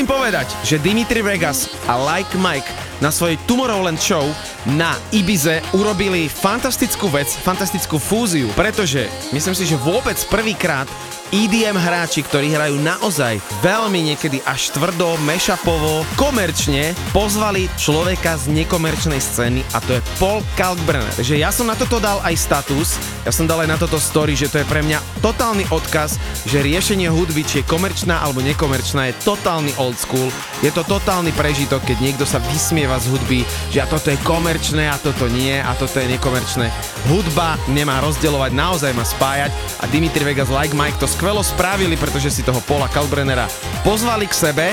Musím 0.00 0.16
povedať, 0.16 0.48
že 0.64 0.80
Dimitri 0.80 1.20
Vegas 1.20 1.68
a 1.84 1.92
Like 1.92 2.32
Mike 2.40 2.72
na 3.04 3.12
svojej 3.12 3.36
Tomorrowland 3.44 4.00
show 4.00 4.24
na 4.72 4.96
Ibize 5.12 5.60
urobili 5.76 6.24
fantastickú 6.24 7.12
vec, 7.12 7.28
fantastickú 7.44 8.00
fúziu, 8.00 8.48
pretože 8.56 9.12
myslím 9.36 9.52
si, 9.52 9.68
že 9.68 9.76
vôbec 9.76 10.16
prvýkrát 10.32 10.88
EDM 11.30 11.76
hráči, 11.76 12.24
ktorí 12.24 12.50
hrajú 12.50 12.80
naozaj 12.82 13.44
veľmi 13.60 14.08
niekedy 14.08 14.40
až 14.48 14.74
tvrdo, 14.74 15.20
mešapovo, 15.22 16.02
komerčne, 16.16 16.96
pozvali 17.12 17.70
človeka 17.76 18.34
z 18.40 18.56
nekomerčnej 18.56 19.20
scény 19.20 19.60
a 19.76 19.84
to 19.84 20.00
je 20.00 20.02
Paul 20.16 20.40
Kalkbrenner. 20.56 21.12
Takže 21.14 21.36
ja 21.36 21.52
som 21.52 21.70
na 21.70 21.76
toto 21.76 22.00
dal 22.00 22.24
aj 22.24 22.40
status, 22.40 22.96
ja 23.24 23.32
som 23.32 23.44
dal 23.44 23.60
aj 23.60 23.68
na 23.68 23.76
toto 23.76 24.00
story, 24.00 24.32
že 24.32 24.48
to 24.48 24.60
je 24.60 24.66
pre 24.68 24.80
mňa 24.80 25.20
totálny 25.20 25.68
odkaz, 25.68 26.16
že 26.48 26.64
riešenie 26.64 27.12
hudby, 27.12 27.44
či 27.44 27.60
je 27.60 27.68
komerčná 27.68 28.24
alebo 28.24 28.40
nekomerčná, 28.40 29.12
je 29.12 29.20
totálny 29.20 29.76
old 29.76 30.00
school. 30.00 30.32
Je 30.64 30.72
to 30.72 30.80
totálny 30.84 31.28
prežitok, 31.36 31.84
keď 31.84 31.98
niekto 32.00 32.24
sa 32.24 32.40
vysmieva 32.48 32.96
z 32.96 33.12
hudby, 33.12 33.44
že 33.68 33.84
a 33.84 33.86
toto 33.88 34.08
je 34.08 34.18
komerčné 34.24 34.88
a 34.88 34.96
toto 34.96 35.28
nie 35.28 35.60
a 35.60 35.72
toto 35.76 36.00
je 36.00 36.08
nekomerčné. 36.16 36.72
Hudba 37.12 37.60
nemá 37.68 38.00
rozdeľovať, 38.00 38.50
naozaj 38.56 38.92
má 38.96 39.04
spájať 39.04 39.52
a 39.80 39.84
Dimitri 39.92 40.24
Vegas 40.24 40.48
like 40.48 40.72
Mike 40.72 40.96
to 40.96 41.08
skvelo 41.08 41.44
spravili, 41.44 42.00
pretože 42.00 42.32
si 42.32 42.46
toho 42.46 42.64
Paula 42.64 42.88
Kalbrennera 42.88 43.48
pozvali 43.84 44.24
k 44.24 44.34
sebe 44.34 44.66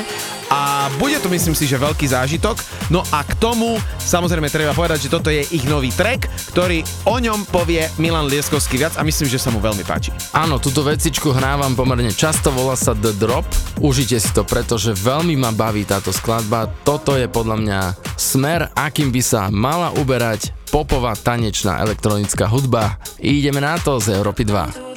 a 0.47 0.87
bude 0.95 1.19
to 1.19 1.27
myslím 1.27 1.55
si, 1.55 1.67
že 1.67 1.75
veľký 1.75 2.07
zážitok. 2.07 2.59
No 2.87 3.03
a 3.11 3.23
k 3.23 3.35
tomu 3.35 3.75
samozrejme 3.99 4.47
treba 4.47 4.71
povedať, 4.71 5.07
že 5.07 5.13
toto 5.13 5.27
je 5.27 5.43
ich 5.51 5.67
nový 5.67 5.91
track, 5.91 6.31
ktorý 6.55 6.83
o 7.03 7.19
ňom 7.19 7.43
povie 7.51 7.83
Milan 7.99 8.31
Lieskovský 8.31 8.79
viac 8.79 8.95
a 8.95 9.03
myslím, 9.03 9.27
že 9.27 9.41
sa 9.41 9.51
mu 9.51 9.59
veľmi 9.59 9.83
páči. 9.83 10.15
Áno, 10.31 10.59
túto 10.59 10.83
vecičku 10.87 11.35
hrávam 11.35 11.75
pomerne 11.75 12.11
často, 12.15 12.51
volá 12.55 12.79
sa 12.79 12.95
The 12.95 13.11
Drop. 13.19 13.43
Užite 13.83 14.17
si 14.23 14.31
to, 14.31 14.47
pretože 14.47 14.95
veľmi 14.95 15.35
ma 15.35 15.51
baví 15.51 15.83
táto 15.83 16.15
skladba. 16.15 16.71
Toto 16.87 17.19
je 17.19 17.27
podľa 17.27 17.57
mňa 17.59 17.79
smer, 18.15 18.71
akým 18.71 19.11
by 19.11 19.21
sa 19.21 19.51
mala 19.51 19.91
uberať 19.99 20.55
popová 20.71 21.15
tanečná 21.15 21.79
elektronická 21.83 22.47
hudba. 22.47 22.99
Ideme 23.19 23.63
na 23.63 23.79
to 23.79 23.99
z 23.99 24.15
Európy 24.15 24.47
2. 24.47 24.95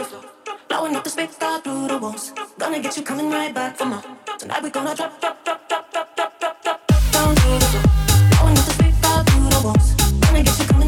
Blowing 0.71 0.95
up 0.95 1.03
the 1.03 1.11
speaker 1.11 1.59
through 1.67 1.91
the 1.91 1.99
walls. 1.99 2.31
Gonna 2.59 2.79
get 2.79 2.95
you 2.95 3.03
coming 3.03 3.31
right 3.31 3.51
back 3.51 3.75
for 3.75 3.91
more. 3.91 4.20
Tonight 4.41 4.63
we 4.63 4.71
gonna 4.71 4.95
drop, 4.95 5.21
drop, 5.21 5.45
drop, 5.45 5.69
drop, 5.69 5.93
drop, 5.93 6.17
drop, 6.17 6.41
drop, 6.41 6.63
drop, 6.63 6.87
to 6.87 6.95
the 6.95 7.01
floor. 7.13 7.35
Blowing 8.31 8.57
up 8.57 8.65
the 8.65 8.73
speaker 8.73 9.23
through 9.29 9.51
the 9.51 9.61
walls. 9.63 9.95
Gonna 10.19 10.43
get 10.43 10.59
you 10.59 10.80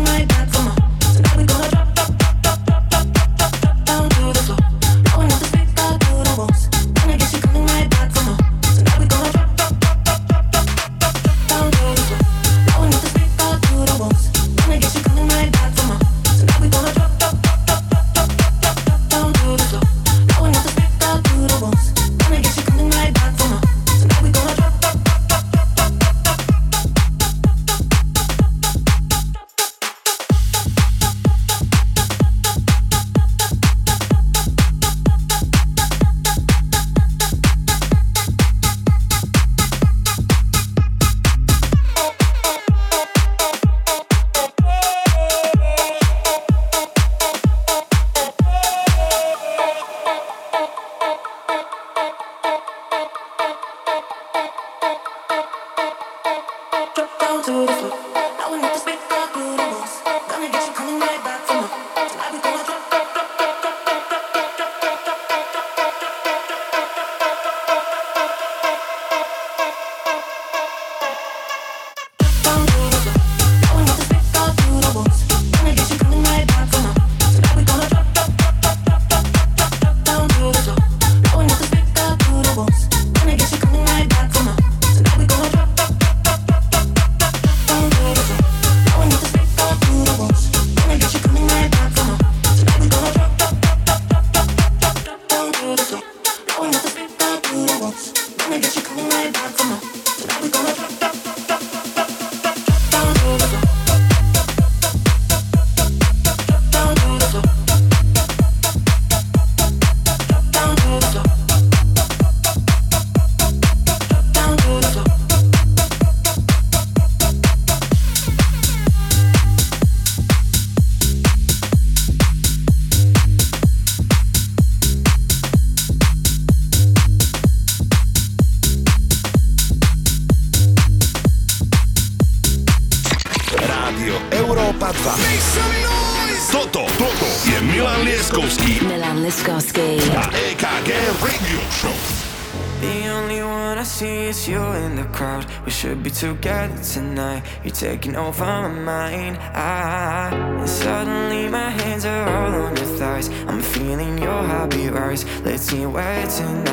together 146.22 146.80
tonight. 146.84 147.42
You're 147.64 147.74
taking 147.74 148.14
over 148.14 148.44
my 148.44 148.68
mind. 148.68 149.38
Ah, 149.40 150.30
I, 150.62 150.66
suddenly 150.66 151.48
my 151.48 151.70
hands 151.70 152.04
are 152.04 152.28
all 152.28 152.54
on 152.62 152.76
your 152.76 152.86
thighs. 152.96 153.28
I'm 153.48 153.60
feeling 153.60 154.18
your 154.18 154.40
heartbeat 154.44 154.92
rise. 154.92 155.24
Let's 155.40 155.64
see 155.64 155.84
where 155.84 156.24
tonight. 156.28 156.71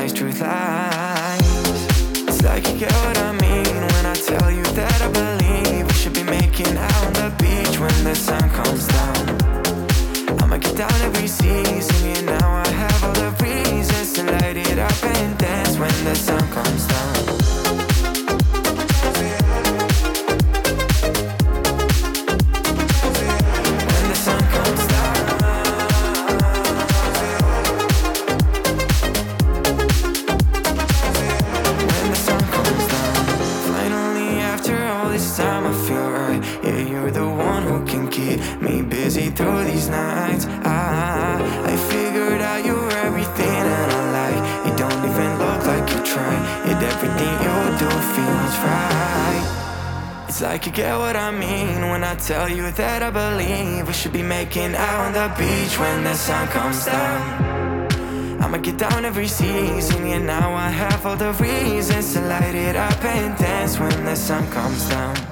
tell 52.30 52.48
you 52.48 52.70
that 52.70 53.02
I 53.02 53.10
believe 53.10 53.88
we 53.88 53.92
should 53.92 54.12
be 54.12 54.22
making 54.22 54.76
out 54.76 55.00
on 55.06 55.12
the 55.12 55.28
beach 55.36 55.76
when 55.80 56.04
the 56.04 56.14
sun 56.14 56.46
comes 56.46 56.84
down. 56.84 58.40
I'ma 58.40 58.58
get 58.58 58.78
down 58.78 59.04
every 59.04 59.26
season, 59.26 60.06
yeah. 60.06 60.18
Now 60.18 60.54
I 60.54 60.68
have 60.68 61.04
all 61.04 61.16
the 61.16 61.32
reasons 61.32 62.12
to 62.12 62.20
light 62.20 62.54
it 62.54 62.76
up 62.76 63.04
and 63.04 63.36
dance 63.36 63.80
when 63.80 64.04
the 64.04 64.14
sun 64.14 64.48
comes 64.52 64.88
down. 64.88 65.29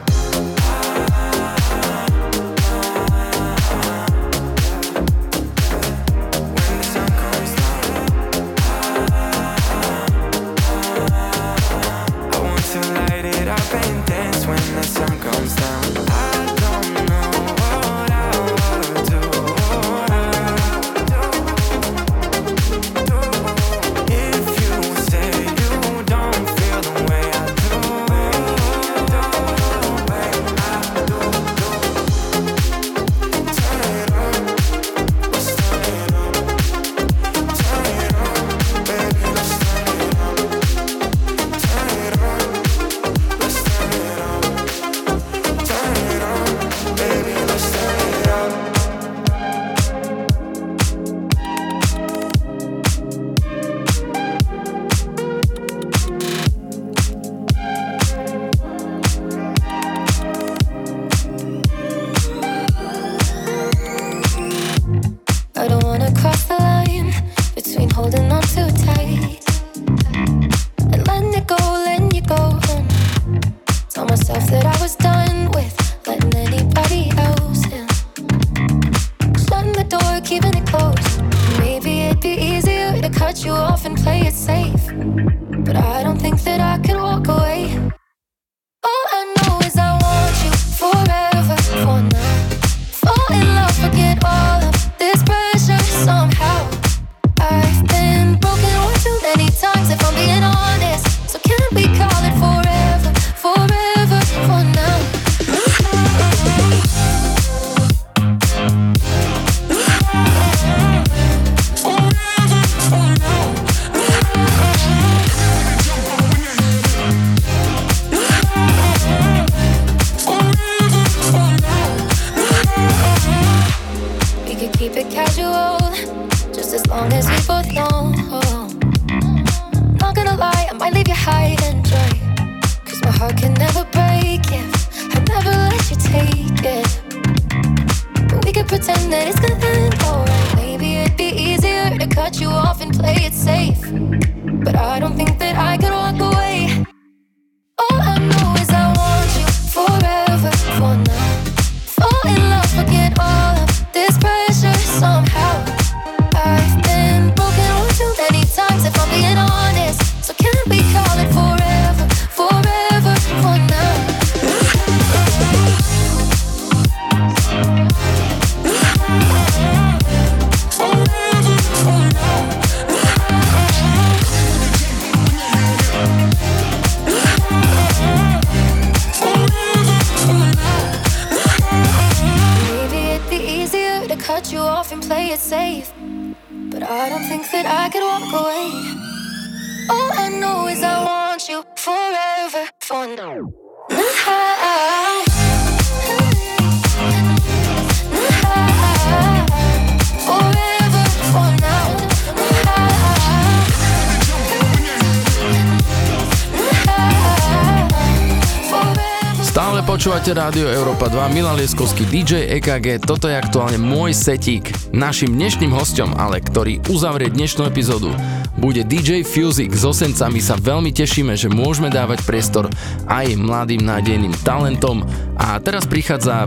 Počúvate 210.28 210.44
Rádio 210.44 210.68
Európa 210.68 211.08
2, 211.08 211.32
Milan 211.32 211.56
Lieskovský 211.56 212.04
DJ 212.04 212.60
EKG, 212.60 213.00
toto 213.00 213.32
je 213.32 213.40
aktuálne 213.40 213.80
môj 213.80 214.12
setík. 214.12 214.68
Našim 214.92 215.32
dnešným 215.32 215.72
hostom, 215.72 216.12
ale 216.20 216.44
ktorý 216.44 216.84
uzavrie 216.92 217.32
dnešnú 217.32 217.64
epizódu, 217.64 218.12
bude 218.60 218.84
DJ 218.84 219.24
Fuzik. 219.24 219.72
S 219.72 219.88
osencami 219.88 220.44
sa 220.44 220.60
veľmi 220.60 220.92
tešíme, 220.92 221.32
že 221.32 221.48
môžeme 221.48 221.88
dávať 221.88 222.28
priestor 222.28 222.68
aj 223.08 223.40
mladým 223.40 223.80
nádejným 223.80 224.36
talentom. 224.44 225.00
A 225.40 225.56
teraz 225.64 225.88
prichádza 225.88 226.44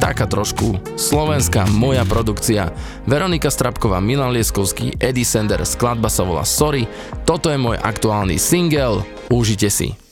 taká 0.00 0.24
trošku 0.24 0.80
slovenská 0.96 1.68
moja 1.68 2.08
produkcia. 2.08 2.72
Veronika 3.04 3.52
Strapková, 3.52 4.00
Milan 4.00 4.32
Lieskovský, 4.32 4.96
Eddie 4.96 5.28
Sender, 5.28 5.60
skladba 5.68 6.08
sa 6.08 6.24
volá 6.24 6.48
Sorry. 6.48 6.88
Toto 7.28 7.52
je 7.52 7.60
môj 7.60 7.76
aktuálny 7.76 8.40
single, 8.40 9.04
užite 9.28 9.68
si. 9.68 10.07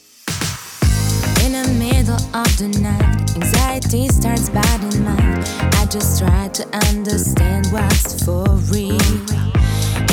The 2.58 2.68
night, 2.80 3.36
anxiety 3.36 4.08
starts 4.08 4.48
biting 4.48 5.04
mine. 5.04 5.44
I 5.76 5.86
just 5.90 6.18
try 6.18 6.48
to 6.48 6.64
understand 6.88 7.66
what's 7.68 8.24
for 8.24 8.44
real. 8.72 8.96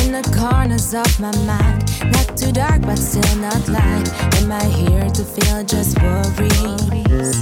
In 0.03 0.11
the 0.11 0.23
corners 0.35 0.93
of 0.93 1.07
my 1.21 1.31
mind, 1.47 1.87
not 2.11 2.37
too 2.37 2.51
dark 2.51 2.81
but 2.81 2.97
still 2.97 3.37
not 3.37 3.67
light. 3.69 4.09
Am 4.41 4.51
I 4.51 4.63
here 4.65 5.09
to 5.09 5.23
feel 5.23 5.63
just 5.63 6.01
worries? 6.01 7.39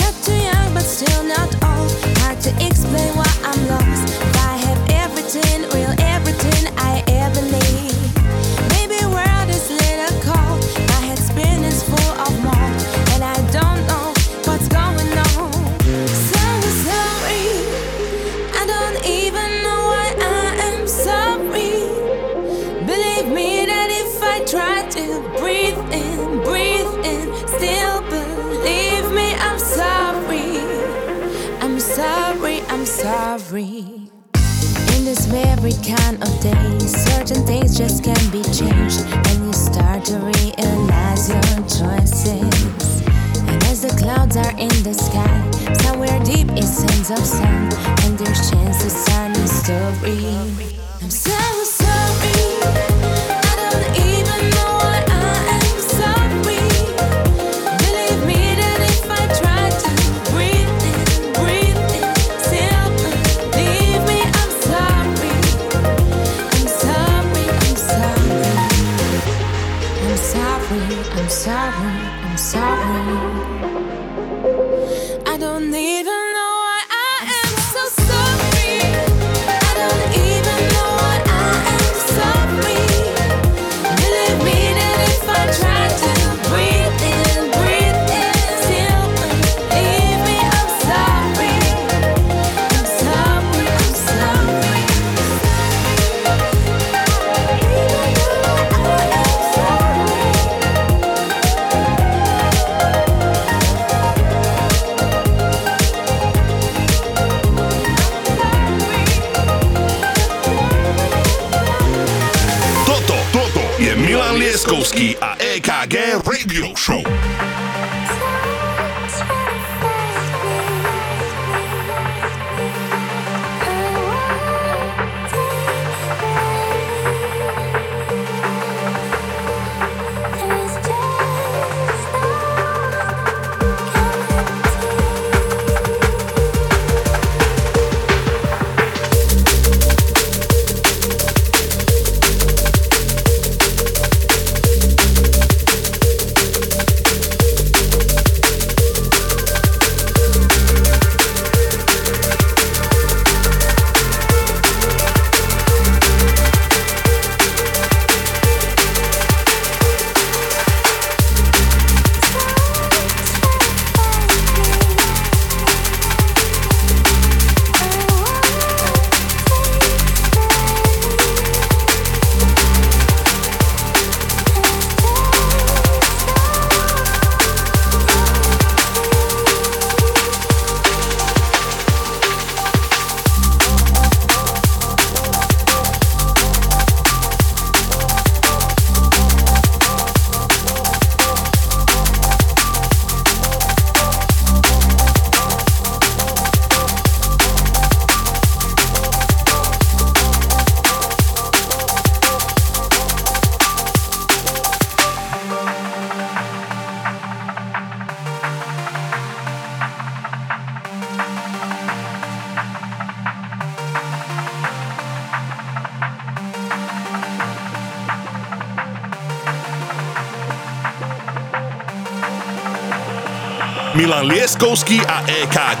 Not 0.00 0.14
too 0.22 0.36
young 0.36 0.74
but 0.74 0.84
still 0.84 1.24
not 1.24 1.48
old. 1.64 1.92
Hard 2.20 2.40
to 2.42 2.50
explain 2.66 3.16
why 3.16 3.31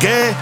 EKG 0.02 0.41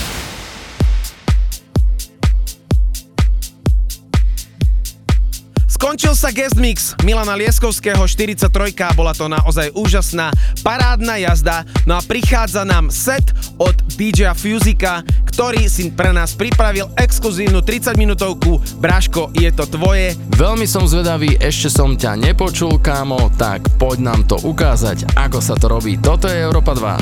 Páčil 6.01 6.17
sa 6.17 6.33
guest 6.33 6.57
mix 6.57 6.97
Milana 7.05 7.37
Lieskovského 7.37 8.01
43. 8.09 8.49
Bola 8.97 9.13
to 9.13 9.29
naozaj 9.29 9.69
úžasná, 9.77 10.33
parádna 10.65 11.21
jazda. 11.21 11.61
No 11.85 11.93
a 11.93 12.01
prichádza 12.01 12.65
nám 12.65 12.89
set 12.89 13.21
od 13.61 13.77
DJ 14.01 14.33
Fusika, 14.33 15.05
ktorý 15.29 15.69
si 15.69 15.93
pre 15.93 16.09
nás 16.09 16.33
pripravil 16.33 16.89
exkluzívnu 16.97 17.61
30 17.61 18.01
minútovku. 18.01 18.57
Braško, 18.81 19.29
je 19.37 19.53
to 19.53 19.69
tvoje. 19.69 20.17
Veľmi 20.41 20.65
som 20.65 20.89
zvedavý, 20.89 21.37
ešte 21.37 21.69
som 21.69 21.93
ťa 21.93 22.17
nepočul, 22.17 22.81
kámo, 22.81 23.29
tak 23.37 23.61
poď 23.77 24.01
nám 24.01 24.25
to 24.25 24.41
ukázať, 24.41 25.05
ako 25.13 25.37
sa 25.37 25.53
to 25.53 25.69
robí. 25.69 26.01
Toto 26.01 26.25
je 26.25 26.33
Európa 26.33 26.73
2. 26.73 26.97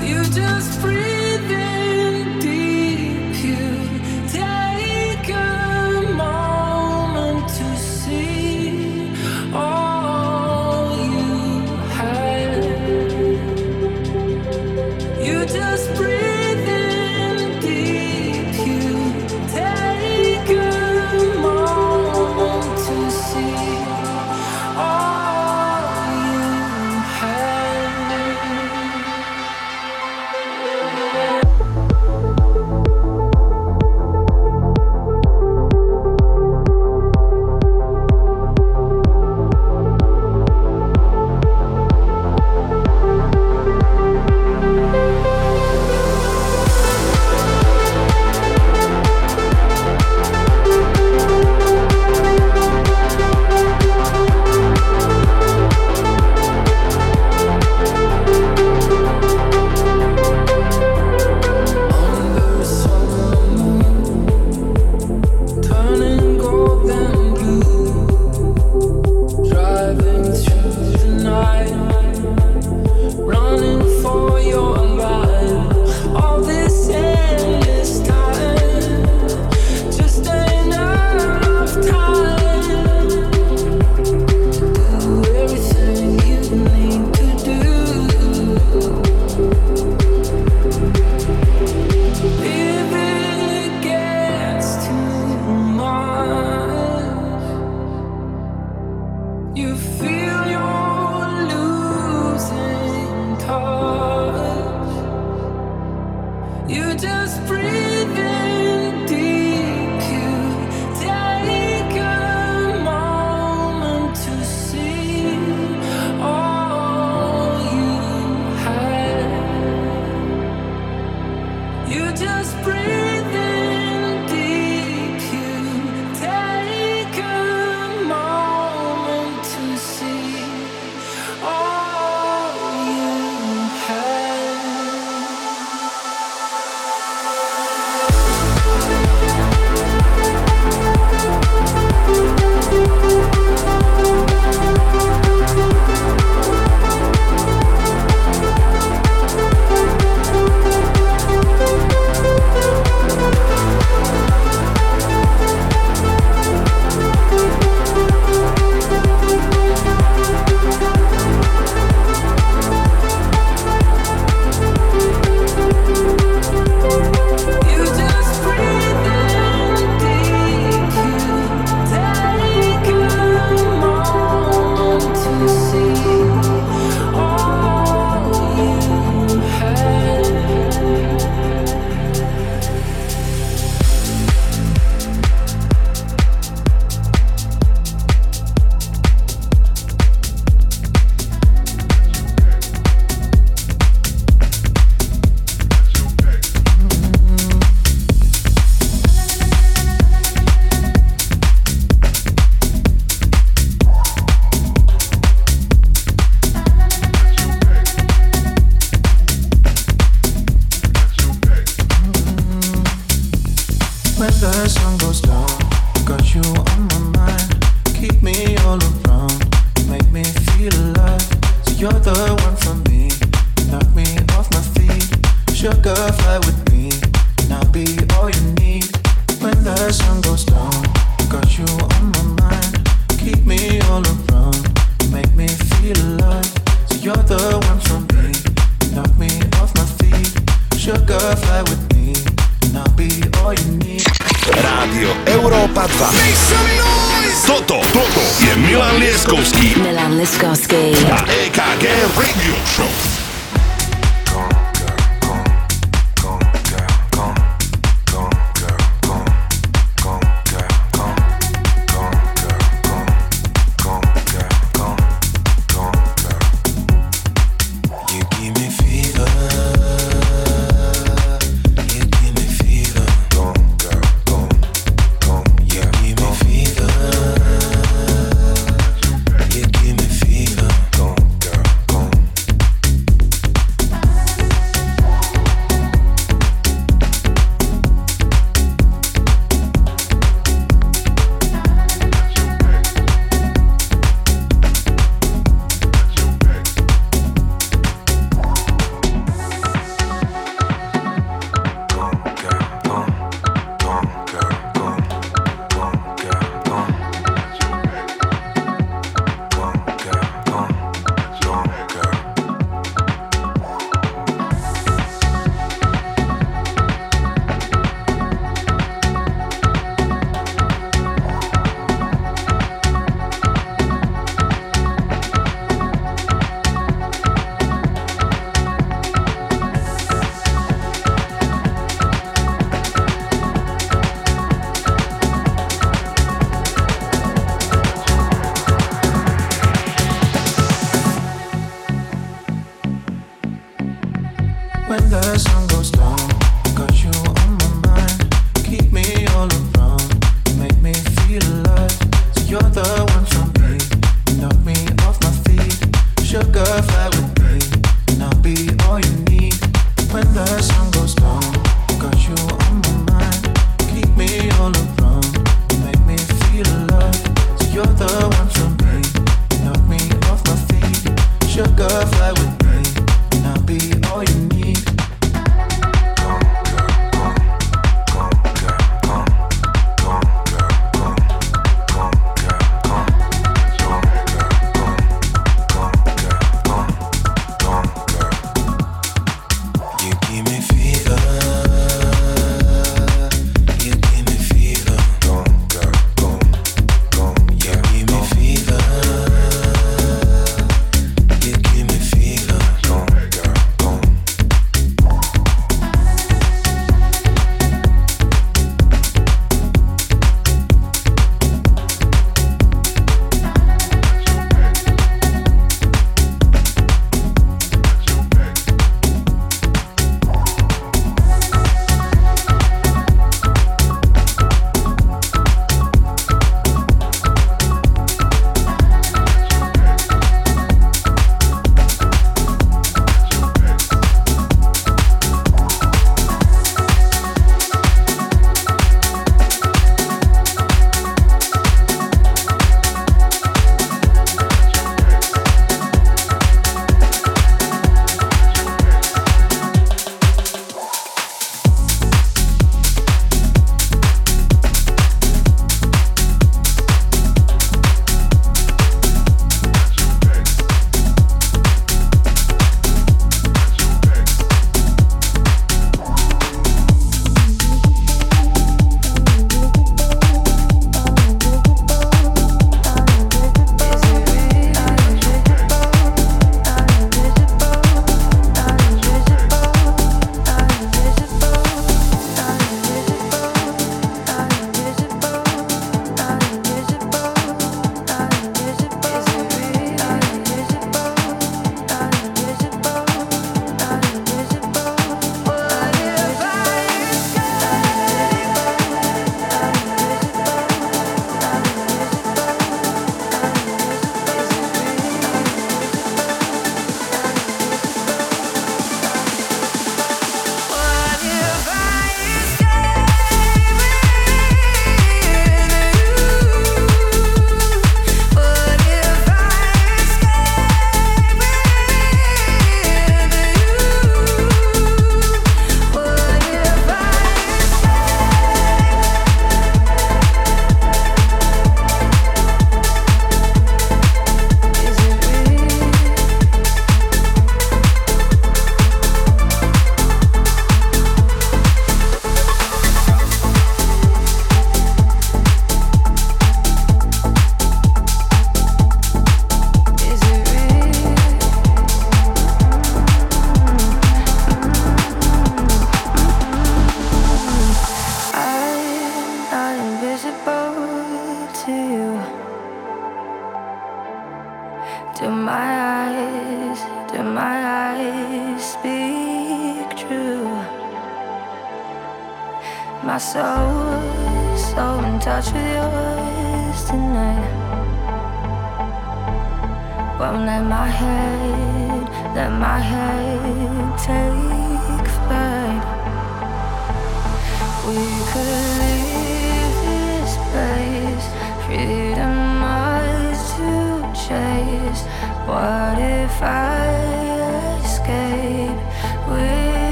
You 0.00 0.24
just 0.32 0.80
breathe. 0.80 1.17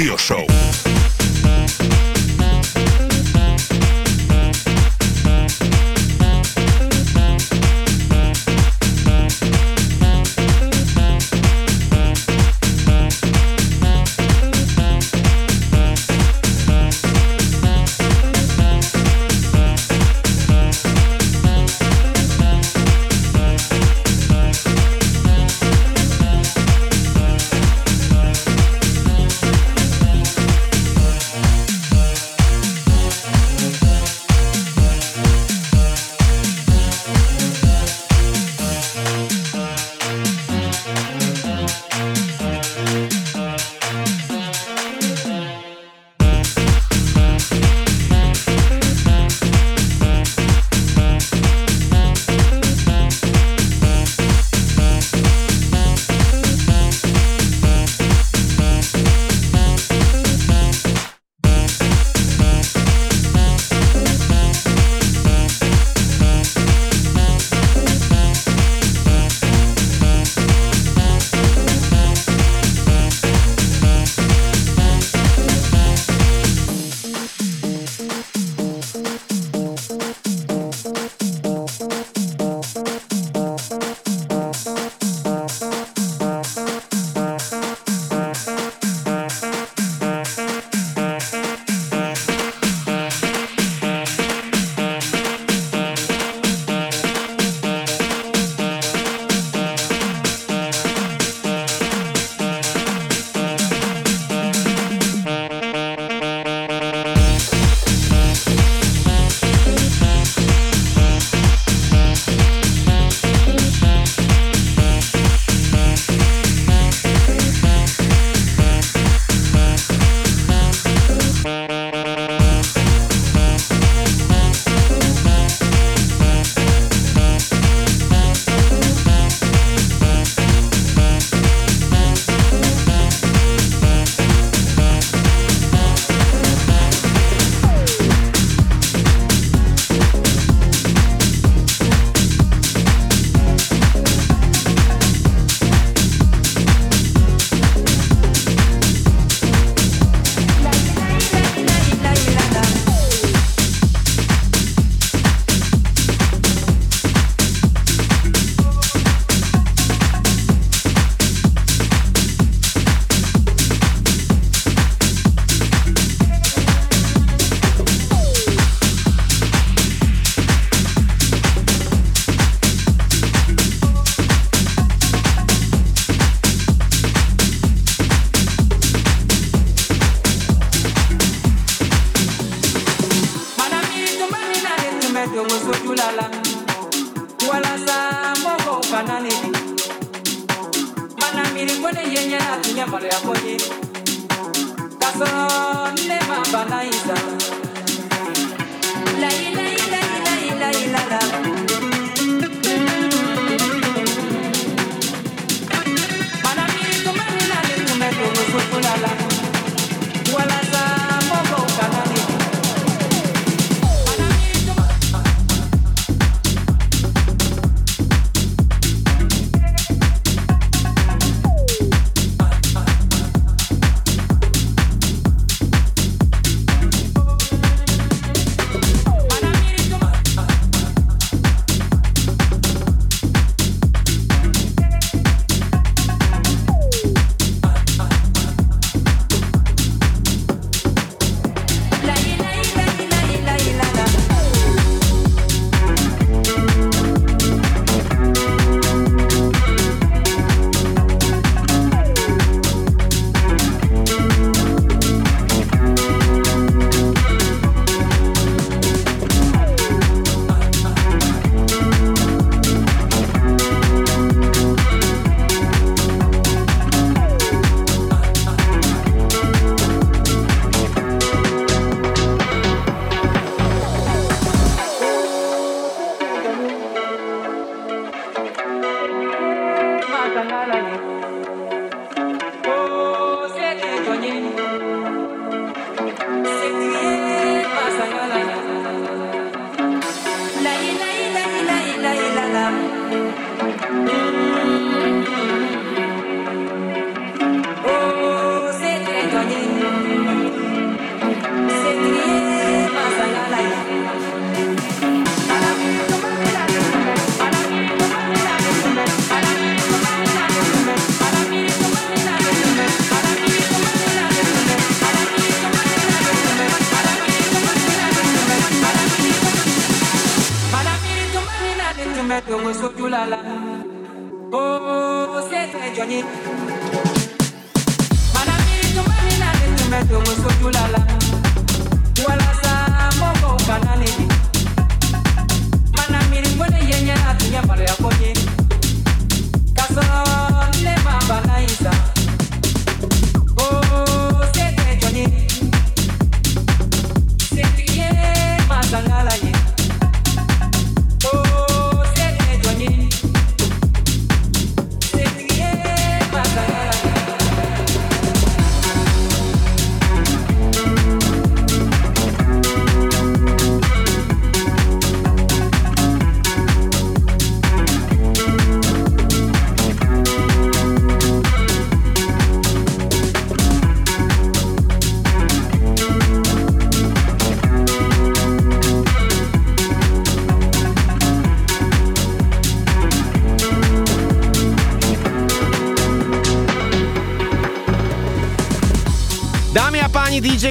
Rádio 0.00 0.16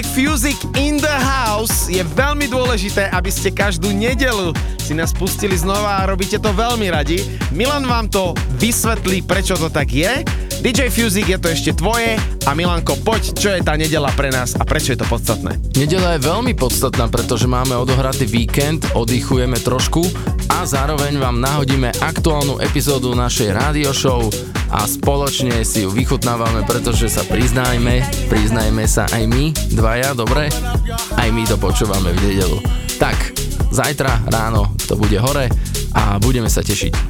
DJ 0.00 0.16
Fusic 0.16 0.56
in 0.80 0.96
the 0.96 1.12
house. 1.20 1.84
Je 1.92 2.00
veľmi 2.00 2.48
dôležité, 2.48 3.12
aby 3.12 3.28
ste 3.28 3.52
každú 3.52 3.92
nedelu 3.92 4.56
si 4.80 4.96
nás 4.96 5.12
pustili 5.12 5.52
znova 5.52 6.00
a 6.00 6.08
robíte 6.08 6.40
to 6.40 6.56
veľmi 6.56 6.88
radi. 6.88 7.20
Milan 7.52 7.84
vám 7.84 8.08
to 8.08 8.32
vysvetlí, 8.56 9.20
prečo 9.28 9.60
to 9.60 9.68
tak 9.68 9.92
je. 9.92 10.24
DJ 10.64 10.88
Fusic 10.88 11.28
je 11.28 11.36
to 11.36 11.52
ešte 11.52 11.76
tvoje 11.76 12.16
a 12.48 12.50
Milanko, 12.56 12.96
poď, 13.04 13.36
čo 13.36 13.52
je 13.52 13.60
tá 13.60 13.76
nedela 13.76 14.08
pre 14.16 14.32
nás 14.32 14.56
a 14.56 14.64
prečo 14.64 14.96
je 14.96 15.04
to 15.04 15.04
podstatné? 15.04 15.60
Nedela 15.76 16.16
je 16.16 16.24
veľmi 16.24 16.56
podstatná, 16.56 17.04
pretože 17.12 17.44
máme 17.44 17.76
odohratý 17.76 18.24
víkend, 18.24 18.88
oddychujeme 18.96 19.60
trošku 19.60 20.00
a 20.48 20.64
zároveň 20.64 21.20
vám 21.20 21.44
nahodíme 21.44 21.92
aktuálnu 22.00 22.56
epizódu 22.64 23.12
našej 23.12 23.52
rádio 23.52 23.92
show 23.92 24.32
a 24.70 24.86
spoločne 24.86 25.66
si 25.66 25.82
ju 25.82 25.90
vychutnávame, 25.90 26.62
pretože 26.62 27.10
sa 27.10 27.26
priznajme, 27.26 28.06
priznajme 28.30 28.84
sa 28.86 29.10
aj 29.10 29.26
my, 29.26 29.50
dvaja, 29.74 30.14
dobre? 30.14 30.46
Aj 31.18 31.28
my 31.30 31.42
to 31.46 31.58
počúvame 31.58 32.14
v 32.14 32.30
nedelu. 32.30 32.58
Tak, 33.02 33.34
zajtra 33.74 34.30
ráno 34.30 34.70
to 34.86 34.94
bude 34.94 35.18
hore 35.18 35.50
a 35.94 36.22
budeme 36.22 36.46
sa 36.46 36.62
tešiť. 36.62 37.09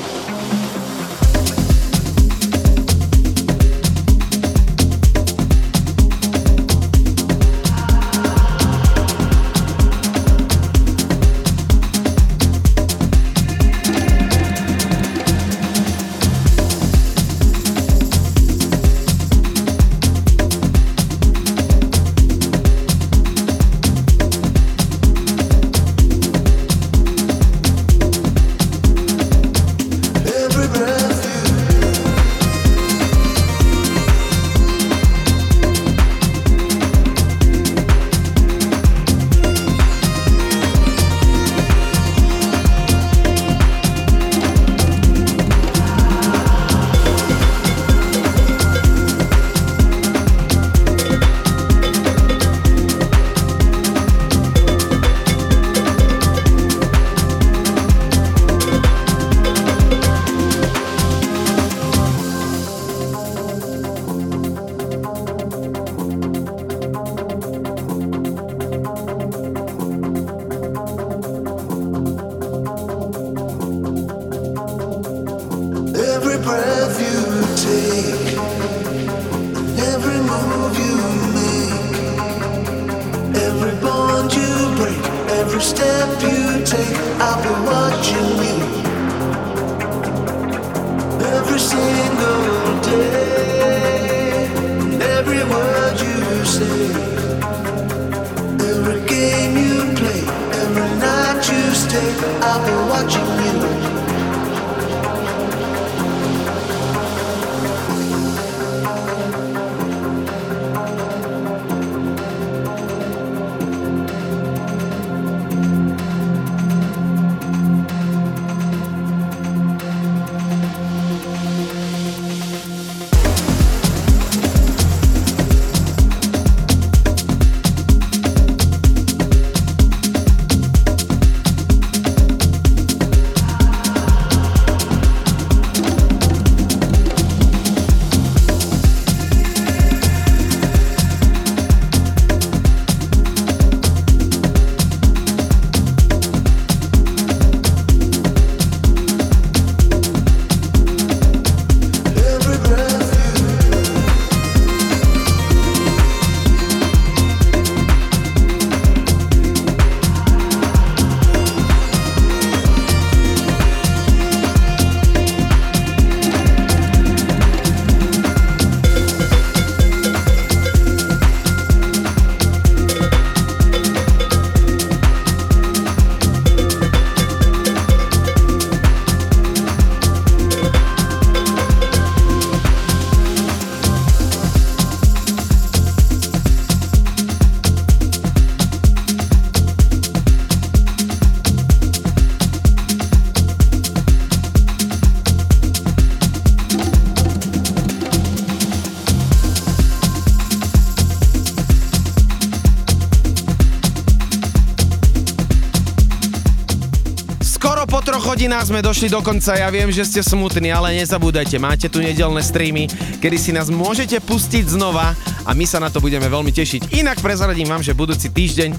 Hodinách 208.41 208.73
sme 208.73 208.81
došli 208.81 209.05
do 209.05 209.21
konca, 209.21 209.53
ja 209.53 209.69
viem, 209.69 209.93
že 209.93 210.01
ste 210.01 210.25
smutní, 210.25 210.73
ale 210.73 210.97
nezabúdajte, 210.97 211.61
máte 211.61 211.85
tu 211.93 212.01
nedelné 212.01 212.41
streamy, 212.41 212.89
kedy 213.21 213.37
si 213.37 213.53
nás 213.53 213.69
môžete 213.69 214.17
pustiť 214.17 214.65
znova 214.65 215.13
a 215.45 215.53
my 215.53 215.61
sa 215.61 215.77
na 215.77 215.93
to 215.93 216.01
budeme 216.01 216.25
veľmi 216.25 216.49
tešiť. 216.49 216.89
Inak 216.97 217.21
prezradím 217.21 217.69
vám, 217.69 217.85
že 217.85 217.93
budúci 217.93 218.33
týždeň 218.33 218.73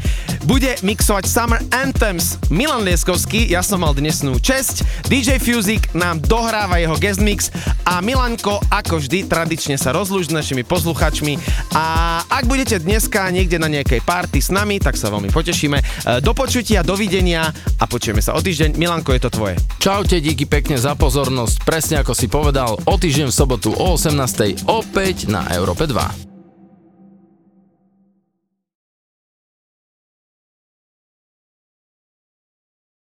bude 0.51 0.75
mixovať 0.83 1.31
Summer 1.31 1.63
Anthems. 1.71 2.43
Milan 2.51 2.83
Lieskovský, 2.83 3.55
ja 3.55 3.63
som 3.63 3.87
mal 3.87 3.95
dnesnú 3.95 4.43
česť, 4.43 5.07
DJ 5.07 5.39
Fuzik 5.39 5.95
nám 5.95 6.19
dohráva 6.19 6.83
jeho 6.83 6.99
guest 6.99 7.23
mix 7.23 7.55
a 7.87 8.03
Milanko 8.03 8.59
ako 8.67 8.99
vždy 8.99 9.31
tradične 9.31 9.79
sa 9.79 9.95
rozlúž 9.95 10.27
s 10.27 10.35
našimi 10.35 10.67
posluchačmi 10.67 11.39
a 11.71 12.12
ak 12.33 12.49
budete 12.49 12.81
dneska 12.81 13.29
niekde 13.29 13.61
na 13.61 13.69
nejakej 13.69 14.01
party 14.01 14.41
s 14.41 14.49
nami, 14.49 14.81
tak 14.81 14.97
sa 14.97 15.13
veľmi 15.13 15.29
potešíme. 15.29 15.77
E, 15.77 15.85
Do 16.25 16.33
počutia, 16.33 16.81
dovidenia 16.81 17.53
a 17.77 17.85
počujeme 17.85 18.25
sa 18.25 18.33
o 18.33 18.41
týždeň. 18.41 18.81
Milanko, 18.81 19.13
je 19.13 19.21
to 19.21 19.31
tvoje. 19.31 19.61
Čaute, 19.77 20.17
díky 20.17 20.49
pekne 20.49 20.81
za 20.81 20.97
pozornosť. 20.97 21.61
Presne 21.69 22.01
ako 22.01 22.17
si 22.17 22.33
povedal, 22.33 22.81
o 22.81 22.95
týždeň 22.97 23.29
v 23.29 23.35
sobotu 23.35 23.69
o 23.77 24.01
18.00 24.01 24.65
opäť 24.65 25.29
na 25.29 25.45
Európe 25.53 25.85
2. 25.85 26.22